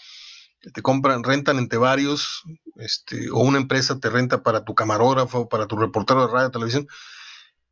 [0.73, 2.43] Te compran, rentan entre varios,
[2.75, 6.87] este, o una empresa te renta para tu camarógrafo, para tu reportero de radio, televisión,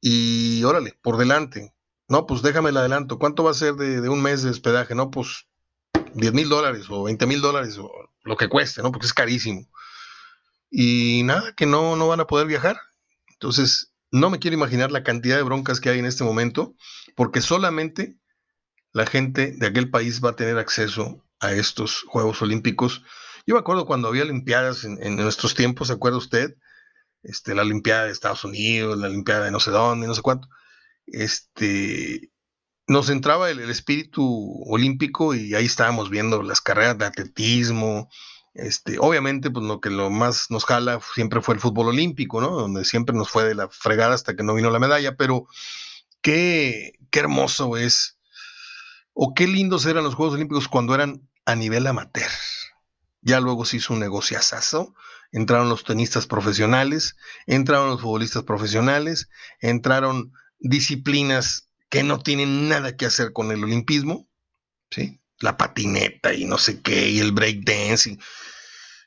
[0.01, 1.73] y órale, por delante,
[2.09, 3.19] no, pues déjame el adelanto.
[3.19, 4.95] ¿Cuánto va a ser de, un mes de hospedaje?
[4.95, 5.45] No, pues
[6.15, 7.91] 10 mil dólares o 20 mil dólares o
[8.23, 8.91] lo que cueste, ¿no?
[8.91, 9.69] Porque es carísimo.
[10.71, 12.79] Y nada, que no, no van a poder viajar.
[13.33, 16.75] Entonces, no me quiero imaginar la cantidad de broncas que hay en este momento,
[17.15, 18.17] porque solamente
[18.91, 23.03] la gente de aquel país va a tener acceso a estos Juegos Olímpicos.
[23.45, 26.55] Yo me acuerdo cuando había Olimpiadas en, nuestros tiempos, ¿se acuerda usted?
[27.23, 30.47] Este, la Olimpiada de Estados Unidos, la Olimpiada de no sé dónde, no sé cuánto
[31.11, 32.31] este,
[32.87, 38.09] nos entraba el, espíritu olímpico y ahí estábamos viendo las carreras de atletismo,
[38.53, 42.49] Este, obviamente, pues lo que lo más nos jala siempre fue el fútbol olímpico, ¿no?
[42.51, 45.47] Donde siempre nos fue de la fregada hasta que no vino la medalla, pero
[46.21, 48.19] qué, qué hermoso es,
[49.13, 52.29] o qué lindos eran los Juegos Olímpicos cuando eran a nivel amateur.
[53.21, 54.95] Ya luego se hizo un negociazazo,
[55.31, 63.05] entraron los tenistas profesionales, entraron los futbolistas profesionales, entraron disciplinas que no tienen nada que
[63.05, 64.27] hacer con el olimpismo,
[64.89, 65.19] ¿sí?
[65.39, 68.19] La patineta y no sé qué, y el breakdance, y,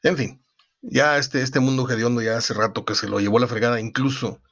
[0.02, 0.44] en fin,
[0.82, 4.42] ya este, este mundo hediondo ya hace rato que se lo llevó la fregada, incluso,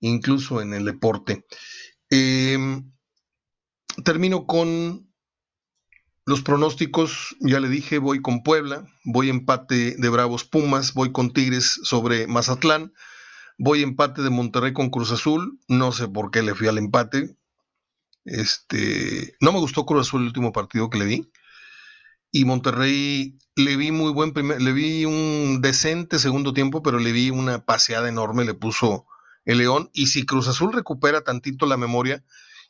[0.00, 1.46] incluso en el deporte.
[2.10, 2.92] Em,
[4.04, 5.08] termino con
[6.26, 11.32] los pronósticos, ya le dije, voy con Puebla, voy empate de Bravos Pumas, voy con
[11.32, 12.92] Tigres sobre Mazatlán,
[13.58, 17.36] voy empate de Monterrey con Cruz Azul, no sé por qué le fui al empate.
[18.24, 21.30] Este, no me gustó Cruz Azul el último partido que le di.
[22.32, 27.12] Y Monterrey le vi muy buen primer, le vi un decente segundo tiempo, pero le
[27.12, 29.06] vi una paseada enorme, le puso
[29.44, 29.90] el León.
[29.92, 32.24] Y si Cruz Azul recupera tantito la memoria,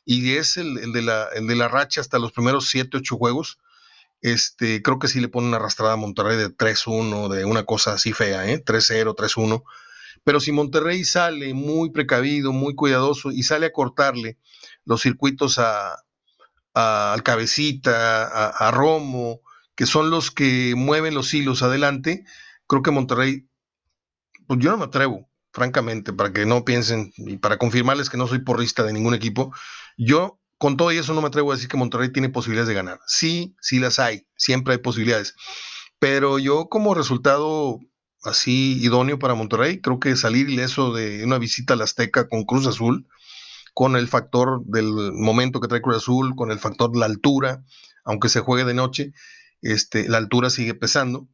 [0.09, 3.59] y es el, de, la, de la racha hasta los primeros 7, 8 juegos.
[4.21, 7.91] Este, creo que sí le pone una arrastrada a Monterrey de 3-1, de una cosa
[7.91, 8.63] así fea, ¿eh?
[8.63, 9.63] 3-0, 3-1.
[10.23, 14.37] Pero si Monterrey sale muy precavido, muy cuidadoso y sale a cortarle
[14.85, 15.97] los circuitos a,
[16.73, 19.41] al cabecita, a, a, Romo,
[19.75, 22.23] que son los que mueven los hilos adelante,
[22.65, 23.49] creo que Monterrey,
[24.47, 28.25] pues yo no me atrevo, francamente, para que no piensen y para confirmarles que no
[28.25, 29.51] soy porrista de ningún equipo,
[29.97, 32.99] yo con todo eso no me atrevo a decir que Monterrey tiene posibilidades de ganar.
[33.05, 35.35] Sí, sí las hay, siempre hay posibilidades.
[35.99, 37.79] Pero yo como resultado
[38.23, 42.43] así idóneo para Monterrey, creo que salir ileso de una visita a la Azteca con
[42.45, 43.07] Cruz Azul,
[43.73, 47.63] con el factor del momento que trae Cruz Azul, con el factor de la altura,
[48.03, 49.13] aunque se juegue de noche,
[49.61, 51.27] este, la altura sigue pesando.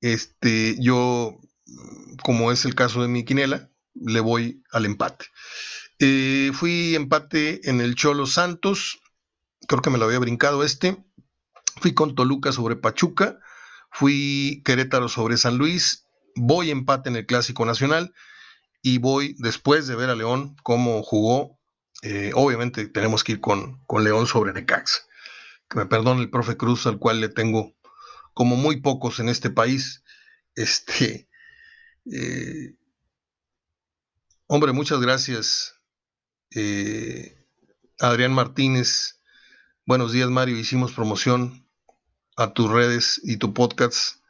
[0.00, 1.38] Este, yo
[2.22, 5.26] como es el caso de mi quinela, le voy al empate.
[5.98, 9.00] Eh, fui empate en el Cholo Santos,
[9.66, 11.02] creo que me lo había brincado este.
[11.80, 13.38] Fui con Toluca sobre Pachuca,
[13.90, 18.14] fui Querétaro sobre San Luis, voy empate en el Clásico Nacional
[18.82, 21.58] y voy después de ver a León cómo jugó.
[22.02, 25.06] Eh, obviamente tenemos que ir con, con León sobre Necax.
[25.68, 27.74] Que me perdone el profe Cruz, al cual le tengo
[28.34, 30.04] como muy pocos en este país.
[30.54, 31.28] Este,
[32.12, 32.76] eh,
[34.46, 35.75] hombre, muchas gracias.
[36.58, 37.36] Eh,
[38.00, 39.20] Adrián Martínez,
[39.84, 41.68] buenos días Mario, hicimos promoción
[42.34, 44.22] a tus redes y tu podcast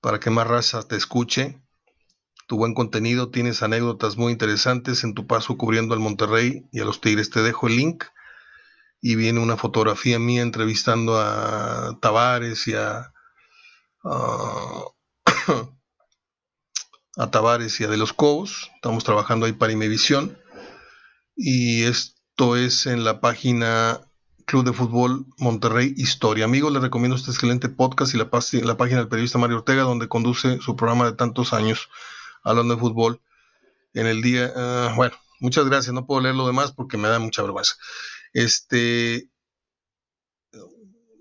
[0.00, 1.60] para que más raza te escuche.
[2.46, 6.86] Tu buen contenido, tienes anécdotas muy interesantes en tu paso cubriendo al Monterrey y a
[6.86, 7.28] los Tigres.
[7.28, 8.04] Te dejo el link
[9.02, 13.12] y viene una fotografía mía entrevistando a Tavares y a,
[14.02, 14.84] a
[17.30, 18.70] Tavares y a De los Cobos.
[18.76, 20.38] Estamos trabajando ahí para Imevisión.
[21.36, 24.00] Y esto es en la página
[24.46, 26.46] Club de Fútbol Monterrey Historia.
[26.46, 30.58] Amigos, les recomiendo este excelente podcast y la, página del periodista Mario Ortega, donde conduce
[30.60, 31.90] su programa de tantos años
[32.42, 33.20] hablando de fútbol
[33.92, 34.50] en el día.
[34.56, 35.92] Uh, bueno, muchas gracias.
[35.92, 37.74] No puedo leer lo demás porque me da mucha vergüenza.
[38.32, 39.28] Este.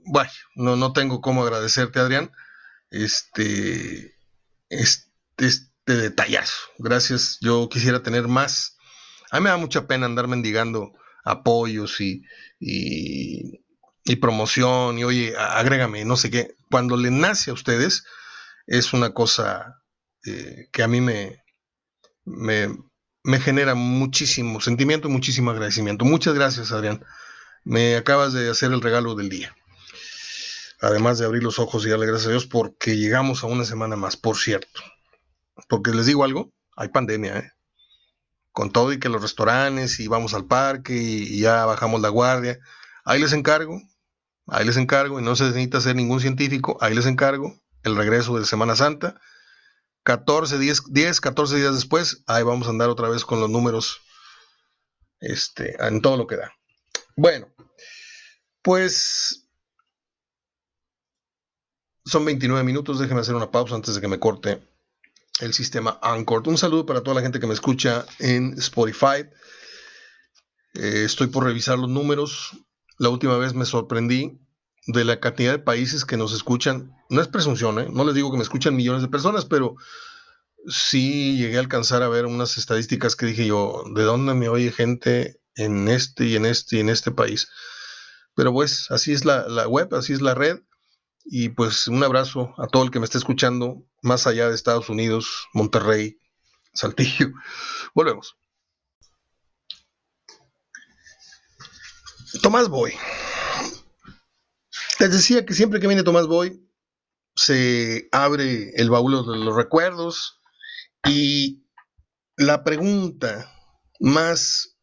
[0.06, 2.32] Bueno, no, no tengo cómo agradecerte, Adrián.
[2.89, 4.15] Este.
[4.69, 5.12] Este.
[5.39, 6.56] este de detallazo.
[6.78, 7.38] Gracias.
[7.41, 8.75] Yo quisiera tener más.
[9.32, 12.24] A mí me da mucha pena andar mendigando apoyos y,
[12.60, 16.56] y, promoción y oye, agrégame, no sé qué.
[16.70, 18.06] Cuando le nace a ustedes,
[18.68, 19.82] es una cosa
[20.26, 21.44] eh, que a mí me,
[22.24, 22.70] me,
[23.24, 26.06] me, genera muchísimo sentimiento y muchísimo agradecimiento.
[26.06, 27.04] Muchas gracias, Adrián.
[27.64, 29.56] Me acabas de hacer el regalo del día.
[30.82, 33.96] Además de abrir los ojos y darle gracias a Dios porque llegamos a una semana
[33.96, 34.82] más, por cierto.
[35.68, 37.55] Porque les digo algo, hay pandemia, ¿eh?
[38.56, 42.58] Con todo y que los restaurantes y vamos al parque y, ya bajamos la guardia.
[43.04, 43.82] Ahí les encargo,
[44.48, 48.39] ahí les encargo, y no se necesita ser ningún científico, ahí les encargo el regreso
[48.39, 49.20] de Semana Santa.
[50.04, 54.00] 14, 10, 10, 14 días después, ahí vamos a andar otra vez con los números
[55.20, 56.54] este, en todo lo que da.
[57.18, 57.48] Bueno,
[58.62, 59.50] pues
[62.06, 64.65] son 29 minutos, déjenme hacer una pausa antes de que me corte
[65.39, 66.48] el sistema Anchor.
[66.48, 69.28] Un saludo para toda la gente que me escucha en Spotify.
[70.74, 72.52] Eh, estoy por revisar los números.
[72.98, 74.39] La última vez me sorprendí
[74.88, 76.93] de la cantidad de países que nos escuchan.
[77.10, 77.88] No es presunción, ¿eh?
[77.91, 79.76] no les digo que me escuchan millones de personas, pero
[80.67, 84.71] sí llegué a alcanzar a ver unas estadísticas que dije yo, ¿de dónde me oye
[84.71, 87.50] gente en este y en este y en este país?
[88.36, 90.60] Pero pues así es la, la web, así es la red
[91.26, 94.90] Y pues un abrazo a todo el que me esté escuchando, más allá de Estados
[94.90, 96.20] Unidos, Monterrey,
[96.74, 97.32] Saltillo.
[97.96, 98.38] Volvemos.
[102.42, 102.94] Tomás Boy.
[105.00, 106.62] Les decía que siempre que viene Tomás Boy,
[107.36, 110.42] se abre el baúl de los recuerdos
[111.06, 111.66] y
[112.38, 113.52] la pregunta
[114.00, 114.78] más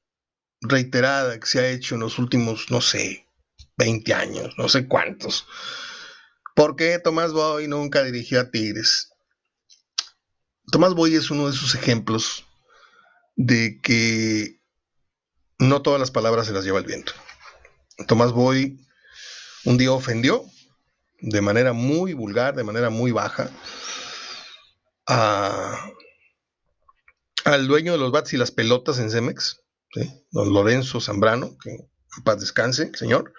[0.61, 3.27] reiterada que se ha hecho en los últimos, no sé,
[3.77, 5.47] 20 años, no sé cuántos.
[6.55, 9.11] ¿Por qué Tomás Boy nunca dirigió a Tigres?
[10.71, 12.47] Tomás Boy es uno de esos ejemplos
[13.37, 14.61] de que
[15.59, 17.13] no todas las palabras se las lleva el viento.
[18.07, 18.79] Tomás Boy
[19.65, 20.45] un día ofendió
[21.21, 23.51] de manera muy vulgar, de manera muy baja,
[27.45, 29.61] al dueño de los bats y las pelotas en Cemex,
[30.31, 33.33] don Lorenzo Zambrano, que en paz descanse, señor,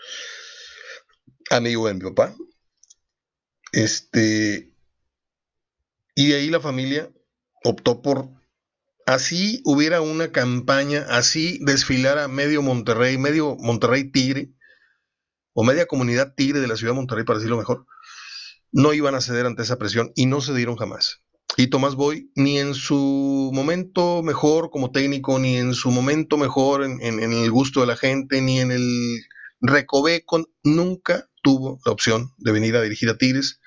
[1.50, 2.34] amigo de mi papá.
[3.74, 4.72] Este,
[6.16, 7.12] y de ahí la familia
[7.64, 8.30] optó por,
[9.08, 14.54] así hubiera una campaña, así desfilara medio Monterrey, medio Monterrey Tigre,
[15.54, 17.86] o media comunidad tigre de la ciudad de Monterrey, para decirlo mejor,
[18.72, 21.22] no iban a ceder ante esa presión y no cedieron jamás.
[21.58, 26.84] Y Tomás Boy, ni en su momento mejor como técnico, ni en su momento mejor
[26.84, 29.22] en, el gusto de la gente, ni en el
[29.62, 33.60] recoveco, nunca tuvo la opción de venir a dirigir a Tigres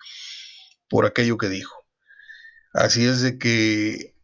[0.88, 1.85] por aquello que dijo.
[2.72, 4.14] Así es de que,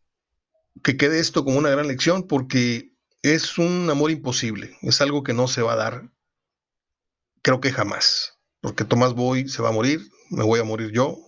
[0.83, 5.33] que quede esto como una gran lección porque es un amor imposible, es algo que
[5.33, 6.13] no se va a dar
[7.43, 11.19] creo que jamás, porque Tomás Boy se va a morir, me voy a morir yo,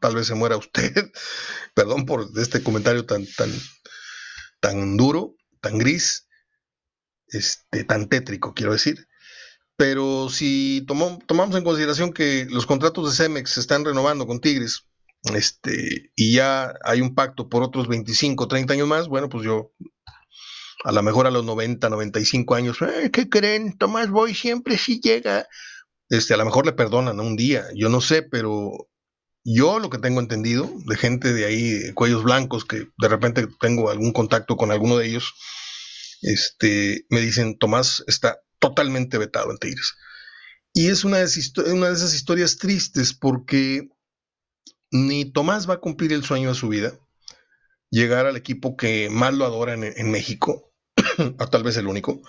[0.00, 1.12] tal vez se muera usted,
[1.74, 3.50] perdón por este comentario tan, tan,
[4.60, 6.26] tan duro, tan gris,
[7.28, 9.07] este, tan tétrico, quiero decir.
[9.78, 14.88] Pero si tomamos en consideración que los contratos de Cemex se están renovando con Tigres,
[15.32, 19.72] este, y ya hay un pacto por otros 25, 30 años más, bueno, pues yo
[20.82, 23.78] a lo mejor a los 90, 95 años, eh, ¿qué creen?
[23.78, 25.46] Tomás Boy siempre sí llega.
[26.08, 28.72] Este, a lo mejor le perdonan un día, yo no sé, pero
[29.44, 33.90] yo lo que tengo entendido de gente de ahí, cuellos blancos, que de repente tengo
[33.90, 35.34] algún contacto con alguno de ellos,
[36.22, 39.94] este, me dicen, Tomás está totalmente vetado en Tigres.
[40.72, 43.88] Y es una de, esas historias tristes porque
[44.90, 46.92] ni Tomás va a cumplir el sueño de su vida,
[47.90, 50.72] llegar al equipo que más lo adora en México,
[51.38, 52.22] a tal vez el único,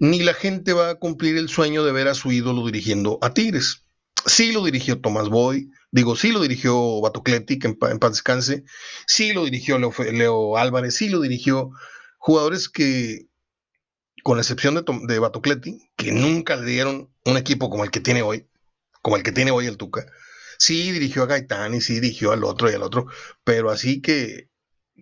[0.00, 3.34] ni la gente va a cumplir el sueño de ver a su ídolo dirigiendo a
[3.34, 3.84] Tigres.
[4.26, 8.64] Sí lo dirigió Tomás Boy, digo, sí lo dirigió Batocletti, que en, paz descanse,
[9.06, 11.70] sí lo dirigió Leo, Álvarez, sí lo dirigió
[12.18, 13.29] jugadores que,
[14.22, 18.22] con excepción de, de Batocletti, que nunca le dieron un equipo como el que tiene
[18.22, 18.48] hoy,
[19.02, 20.06] como el que tiene hoy el Tuca.
[20.58, 23.06] Sí dirigió a Gaitán y sí dirigió al otro y al otro,
[23.44, 24.50] pero así que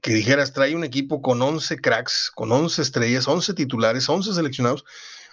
[0.00, 4.84] que dijeras, trae un equipo con 11 cracks, con 11 estrellas, 11 titulares, 11 seleccionados.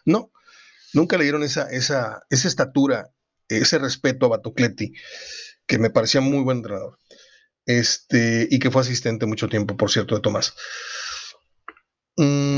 [0.06, 0.32] No,
[0.94, 3.12] nunca le dieron esa, esa, esa estatura,
[3.48, 4.94] ese respeto a Batocletti,
[5.66, 6.98] que me parecía muy buen entrenador.
[7.66, 10.54] Este, y que fue asistente mucho tiempo, por cierto, de Tomás.
[12.18, 12.55] Mm,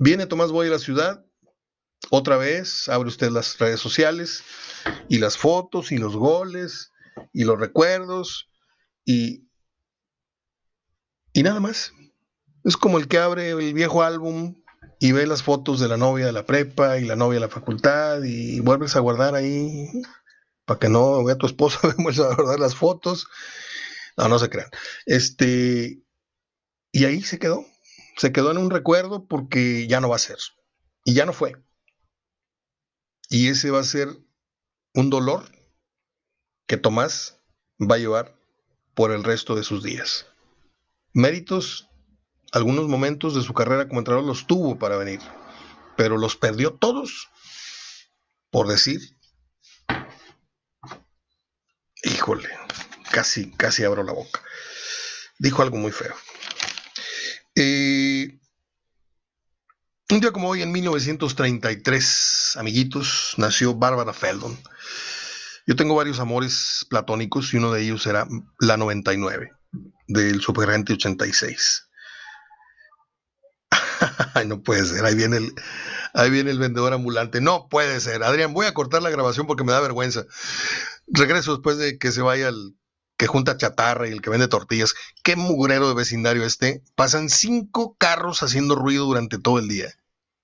[0.00, 1.24] viene Tomás Boy a la ciudad,
[2.10, 4.42] otra vez, abre usted las redes sociales
[5.08, 6.90] y las fotos y los goles
[7.32, 8.48] y los recuerdos
[9.04, 9.46] y
[11.32, 11.92] y nada más.
[12.64, 14.62] Es como el que abre el viejo álbum
[14.98, 17.48] y ve las fotos de la novia de la prepa y la novia de la
[17.48, 19.88] facultad y vuelves a guardar ahí
[20.66, 23.26] para que no vea tu esposa, vuelves a guardar las fotos.
[24.16, 24.68] No, no se crean.
[25.06, 26.02] Este,
[26.92, 27.64] y ahí se quedó.
[28.16, 30.38] Se quedó en un recuerdo porque ya no va a ser.
[31.04, 31.56] Y ya no fue.
[33.28, 34.08] Y ese va a ser
[34.94, 35.50] un dolor
[36.66, 37.40] que Tomás
[37.80, 38.36] va a llevar
[38.94, 40.26] por el resto de sus días
[41.12, 41.88] méritos,
[42.52, 45.20] algunos momentos de su carrera como entrenador los tuvo para venir,
[45.96, 47.30] pero los perdió todos
[48.50, 49.16] por decir,
[52.02, 52.48] híjole,
[53.12, 54.42] casi, casi abro la boca.
[55.38, 56.14] Dijo algo muy feo.
[57.62, 58.40] Eh,
[60.10, 64.58] un día como hoy, en 1933, amiguitos, nació Bárbara Feldon.
[65.66, 68.26] Yo tengo varios amores platónicos y uno de ellos era
[68.60, 69.52] la 99
[70.08, 71.90] del Superagente 86.
[74.32, 75.52] Ay, no puede ser, ahí viene el,
[76.14, 77.42] ahí viene el vendedor ambulante.
[77.42, 78.22] No puede ser.
[78.22, 80.24] Adrián, voy a cortar la grabación porque me da vergüenza.
[81.08, 82.74] Regreso después de que se vaya el
[83.20, 84.94] que junta chatarra y el que vende tortillas.
[85.22, 86.82] Qué mugrero de vecindario este.
[86.94, 89.92] Pasan cinco carros haciendo ruido durante todo el día.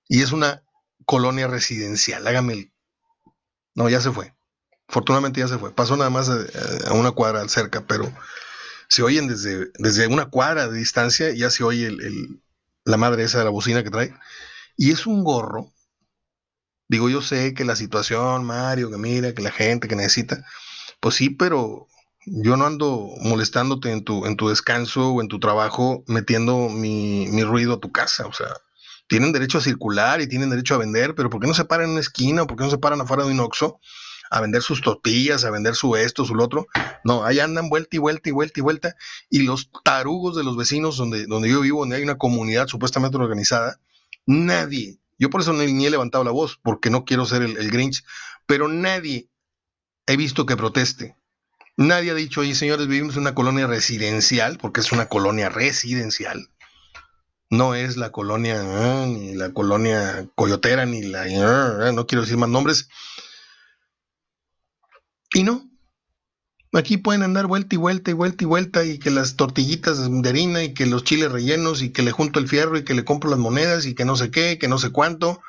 [0.07, 0.61] Y es una
[1.03, 2.27] colonia residencial.
[2.27, 2.71] Hágame el.
[3.73, 4.35] No, ya se fue.
[4.87, 5.73] Afortunadamente ya se fue.
[5.73, 8.13] Pasó nada más a, una cuadra cerca, pero
[8.89, 11.97] se oyen desde, desde una cuadra de distancia, ya se oye
[12.83, 14.13] la madre esa de la bocina que trae.
[14.75, 15.73] Y es un gorro.
[16.87, 20.45] Digo, yo sé que la situación, Mario, que mira, que la gente que necesita.
[20.99, 21.87] Pues sí, pero
[22.29, 27.27] yo no ando molestándote en tu, en tu descanso o en tu trabajo metiendo mi,
[27.27, 28.27] mi ruido a tu casa.
[28.27, 28.47] O sea,
[29.07, 31.85] tienen derecho a circular y tienen derecho a vender, pero ¿por qué no se paran
[31.85, 33.79] en una esquina o por qué no se paran afuera de un oxo
[34.29, 36.67] a vender sus tortillas, a vender su esto, su lo otro?
[37.03, 38.95] No, ahí andan vuelta y vuelta y vuelta y vuelta.
[39.29, 43.17] Y los tarugos de los vecinos donde, donde yo vivo, donde hay una comunidad supuestamente
[43.17, 43.79] organizada,
[44.25, 47.71] nadie, yo por eso ni, he levantado la voz, porque no quiero ser el, el
[47.71, 48.03] Grinch,
[48.45, 49.29] pero nadie
[50.05, 51.16] he visto que proteste.
[51.77, 56.49] Nadie ha dicho, oye señores, vivimos en una colonia residencial, porque es una colonia residencial
[57.49, 62.37] no es la colonia, ah, ni la colonia coyotera, ni la, ah, no quiero decir
[62.37, 62.89] más nombres.
[65.33, 65.69] Y no,
[66.73, 70.29] aquí pueden andar vuelta y vuelta y vuelta y vuelta y que las tortillitas de
[70.29, 73.05] harina y que los chiles rellenos y que le junto el fierro y que le
[73.05, 75.41] compro las monedas y que no sé qué, que no sé cuánto.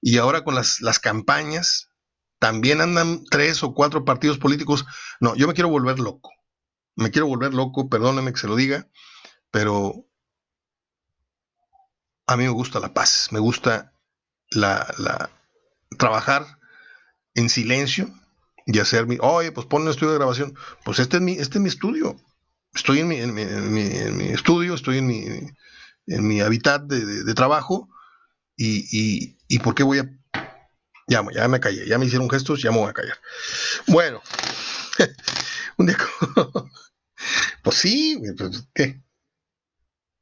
[0.00, 1.87] Y ahora con las, las campañas,
[2.38, 4.86] también andan tres o cuatro partidos políticos.
[5.20, 6.30] No, yo me quiero volver loco.
[6.94, 8.88] Me quiero volver loco, perdóname que se lo diga,
[9.50, 10.08] pero
[12.26, 13.92] a mí me gusta la paz, me gusta
[14.50, 15.30] la,
[15.96, 16.58] trabajar
[17.34, 18.10] en silencio
[18.66, 20.54] y hacer mi, oye, pues pon un estudio de grabación.
[20.84, 22.16] Pues este es mi, este es mi estudio.
[22.74, 23.32] Estoy en mi, en
[23.72, 25.24] mi, estudio, estoy en mi,
[26.06, 27.88] en mi hábitat de, trabajo
[28.56, 30.17] y, y, ¿por qué voy a...
[31.08, 33.18] Ya, ya me callé, ya me hicieron gestos, ya me voy a callar.
[33.86, 34.22] Bueno,
[35.78, 35.96] un día...
[37.62, 39.02] pues sí, pues, ¿qué?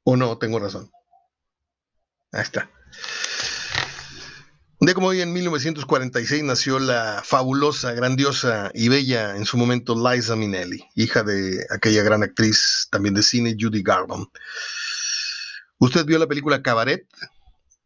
[0.04, 0.38] ¿O no?
[0.38, 0.90] Tengo razón.
[2.32, 2.70] Ahí está.
[4.78, 9.96] Un día como hoy, en 1946, nació la fabulosa, grandiosa y bella en su momento
[9.96, 14.26] Liza Minnelli, hija de aquella gran actriz también de cine, Judy Garland.
[15.78, 17.06] ¿Usted vio la película Cabaret?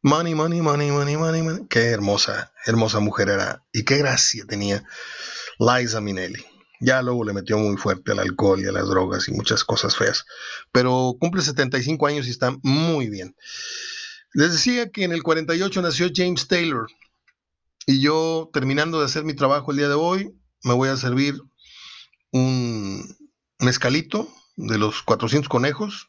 [0.03, 1.67] Money, money, money, money, money, money.
[1.69, 4.83] Qué hermosa, hermosa mujer era y qué gracia tenía
[5.59, 6.43] Liza Minnelli.
[6.81, 9.97] Ya luego le metió muy fuerte al alcohol y a las drogas y muchas cosas
[9.97, 10.25] feas.
[10.73, 13.37] Pero cumple 75 años y está muy bien.
[14.33, 16.87] Les decía que en el 48 nació James Taylor
[17.85, 21.43] y yo terminando de hacer mi trabajo el día de hoy, me voy a servir
[22.33, 23.05] un
[23.59, 26.09] mezcalito de los 400 conejos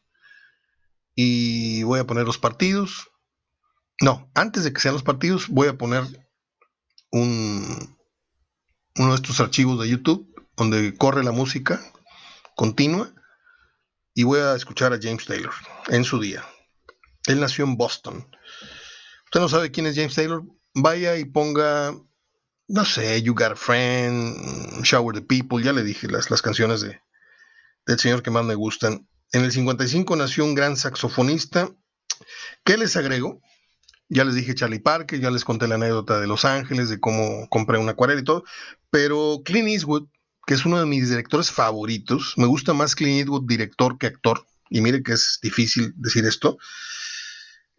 [1.14, 3.11] y voy a poner los partidos.
[4.00, 6.04] No, antes de que sean los partidos, voy a poner
[7.10, 7.96] un,
[8.96, 11.80] uno de estos archivos de YouTube donde corre la música
[12.54, 13.12] continua
[14.14, 15.52] y voy a escuchar a James Taylor
[15.88, 16.44] en su día.
[17.26, 18.28] Él nació en Boston.
[19.24, 20.42] Usted no sabe quién es James Taylor.
[20.74, 21.94] Vaya y ponga,
[22.68, 25.62] no sé, You Got a Friend, Shower the People.
[25.62, 27.00] Ya le dije las, las canciones de,
[27.86, 29.08] del señor que más me gustan.
[29.32, 31.70] En el 55 nació un gran saxofonista.
[32.64, 33.40] ¿Qué les agrego?
[34.12, 37.48] Ya les dije Charlie Parker, ya les conté la anécdota de Los Ángeles, de cómo
[37.48, 38.44] compré una acuarela y todo.
[38.90, 40.08] Pero Clint Eastwood,
[40.46, 44.46] que es uno de mis directores favoritos, me gusta más Clint Eastwood director que actor.
[44.68, 46.58] Y mire que es difícil decir esto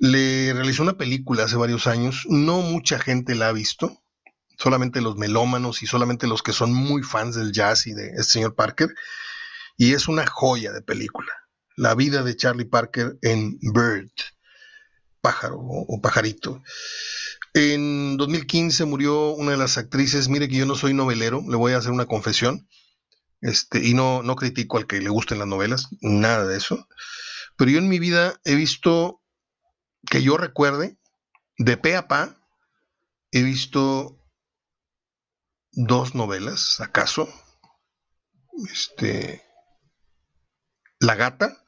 [0.04, 4.04] le realizó una película hace varios años, no mucha gente la ha visto,
[4.58, 8.34] solamente los melómanos y solamente los que son muy fans del jazz y de este
[8.34, 8.94] señor Parker,
[9.78, 11.32] y es una joya de película.
[11.78, 14.12] La vida de Charlie Parker en Bird,
[15.24, 16.62] pájaro o, pajarito.
[17.54, 21.72] En 2015 murió una de las actrices, mire que yo no soy novelero, le voy
[21.72, 22.68] a hacer una confesión,
[23.40, 26.88] este, y no, no critico al que le gusten las novelas, nada de eso,
[27.56, 29.22] pero yo en mi vida he visto
[30.10, 30.98] que yo recuerde,
[31.58, 32.36] de pe a pa,
[33.32, 34.20] he visto
[35.72, 37.30] dos novelas, acaso.
[38.72, 39.42] Este,
[41.00, 41.66] La Gata,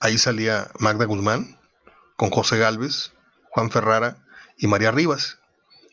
[0.00, 1.56] ahí salía Magda Guzmán,
[2.16, 3.12] con José Galvez,
[3.50, 4.24] Juan Ferrara
[4.58, 5.38] y María Rivas.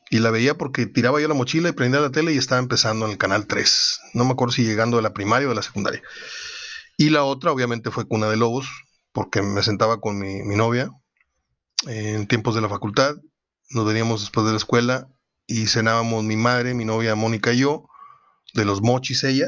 [0.09, 3.05] Y la veía porque tiraba yo la mochila y prendía la tele y estaba empezando
[3.05, 3.99] en el canal 3.
[4.13, 6.03] No me acuerdo si llegando de la primaria o de la secundaria.
[6.97, 8.67] Y la otra, obviamente, fue Cuna de Lobos,
[9.11, 10.91] porque me sentaba con mi, mi novia,
[11.87, 13.15] en tiempos de la facultad.
[13.71, 15.09] Nos veníamos después de la escuela
[15.47, 17.87] y cenábamos mi madre, mi novia Mónica y yo,
[18.53, 19.47] de los mochis ella.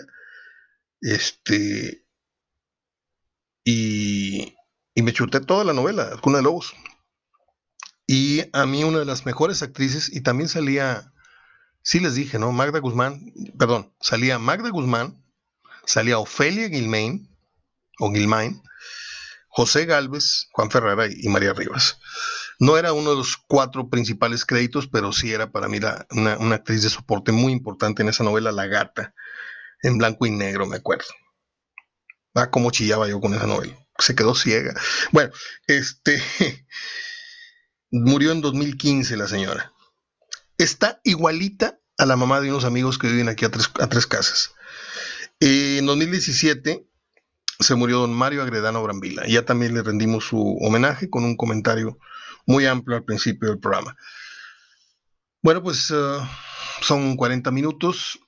[1.01, 2.03] Este.
[3.63, 4.54] Y,
[4.95, 6.73] y me chuté toda la novela, Cuna de Lobos.
[8.07, 11.11] Y a mí una de las mejores actrices, y también salía,
[11.83, 12.51] sí les dije, ¿no?
[12.51, 15.21] Magda Guzmán, perdón, salía Magda Guzmán,
[15.85, 17.29] salía Ofelia Gilmain,
[17.99, 18.61] o Gilmain,
[19.49, 21.99] José Galvez, Juan Ferrara y María Rivas.
[22.59, 25.79] No era uno de los cuatro principales créditos, pero sí era para mí
[26.11, 29.13] una, actriz de soporte muy importante en esa novela, La Gata,
[29.81, 31.05] en blanco y negro, me acuerdo.
[32.33, 33.84] Ah, cómo chillaba yo con esa novela.
[33.99, 34.73] Se quedó ciega.
[35.11, 35.31] Bueno,
[35.67, 36.21] este
[37.91, 39.73] murió en 2015 la señora.
[40.57, 44.07] Está igualita a la mamá de unos amigos que viven aquí a tres, a tres
[44.07, 44.51] casas.
[45.39, 46.85] en 2017
[47.59, 49.25] se murió don Mario Agredano Brambila.
[49.27, 51.97] Ya también le rendimos su homenaje con un comentario
[52.45, 53.95] muy amplio al principio del programa.
[55.41, 56.21] Bueno, pues uh,
[56.81, 58.19] son 40 minutos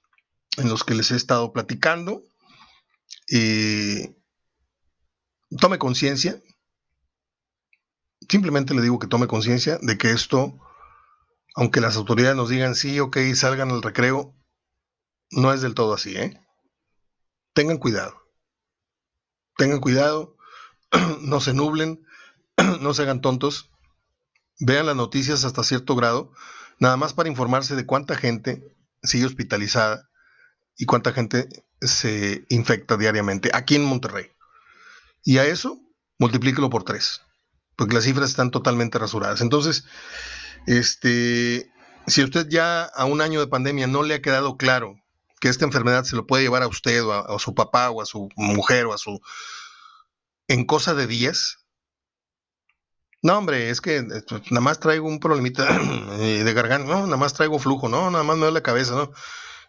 [0.57, 2.23] en los que les he estado platicando.
[5.59, 6.41] Tome conciencia.
[8.29, 10.59] Simplemente le digo que tome conciencia de que esto,
[11.55, 14.35] aunque las autoridades nos digan sí, ok, salgan al recreo,
[15.31, 16.41] no es del todo así, ¿eh?
[17.53, 18.21] Tengan cuidado.
[19.57, 20.37] Tengan cuidado,
[21.21, 22.05] no se nublen,
[22.81, 23.71] no se hagan tontos
[24.59, 26.31] vean las noticias hasta cierto grado,
[26.79, 30.09] nada más para informarse de cuánta gente sigue hospitalizada
[30.77, 31.49] y cuánta gente
[31.81, 34.31] se infecta diariamente aquí en Monterrey.
[35.27, 35.77] Y a eso
[36.19, 37.21] multiplíquelo por tres,
[37.75, 39.41] porque las cifras están totalmente rasuradas.
[39.41, 39.83] Entonces,
[40.67, 41.69] este,
[42.07, 44.95] si usted ya a un año de pandemia no le ha quedado claro
[45.41, 48.05] que esta enfermedad se lo puede llevar a usted o a, su papá o a
[48.05, 49.19] su mujer o a su...
[50.47, 51.57] en cosa de días,
[53.21, 55.65] no, hombre, es que eh, pues, nada más traigo un problemita
[56.19, 59.11] de garganta, no, nada más traigo flujo, no, nada más me duele la cabeza, no.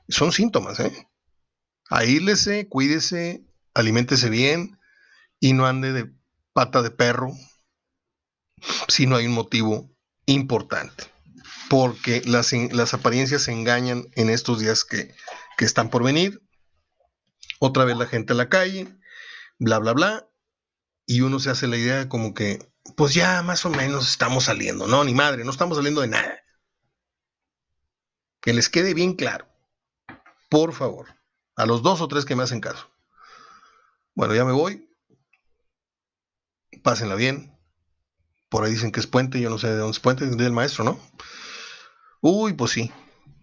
[0.09, 1.09] Son síntomas, ¿eh?
[1.90, 3.44] Aílese, cuídese,
[3.74, 4.78] aliméntese bien
[5.41, 6.12] y no ande de
[6.53, 7.32] pata de perro
[8.89, 9.91] si no hay un motivo
[10.26, 11.05] importante.
[11.70, 15.14] Porque las, las apariencias se engañan en estos días que,
[15.57, 16.43] que están por venir.
[17.61, 18.89] Otra vez la gente a la calle,
[19.59, 20.28] bla, bla, bla.
[21.07, 22.59] Y uno se hace la idea como que
[22.97, 24.86] pues ya más o menos estamos saliendo.
[24.86, 26.43] No, ni madre, no estamos saliendo de nada.
[28.41, 29.47] Que les quede bien claro.
[30.49, 31.14] Por favor.
[31.57, 32.91] A los dos o tres que me hacen caso.
[34.14, 34.88] Bueno, ya me voy.
[36.83, 37.57] Pásenla bien.
[38.49, 40.85] Por ahí dicen que es puente, yo no sé de dónde es puente, del maestro,
[40.85, 41.01] ¿no?
[42.20, 42.91] Uy, pues sí.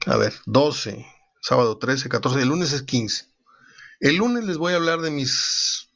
[0.07, 1.05] A ver, 12,
[1.41, 3.25] sábado 13, 14, el lunes es 15.
[3.99, 5.89] El lunes les voy a hablar de mis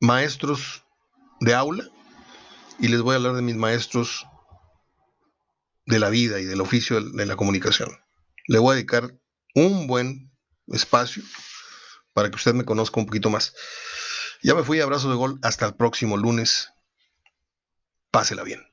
[0.00, 0.84] maestros
[1.40, 1.84] de aula
[2.78, 4.26] y les voy a hablar de mis maestros
[5.86, 7.90] de la vida y del oficio de la comunicación.
[8.46, 9.18] Le voy a dedicar
[9.54, 10.32] un buen
[10.68, 11.22] espacio
[12.14, 13.54] para que usted me conozca un poquito más.
[14.42, 16.72] Ya me fui, abrazo de gol, hasta el próximo lunes.
[18.10, 18.69] Pásela bien.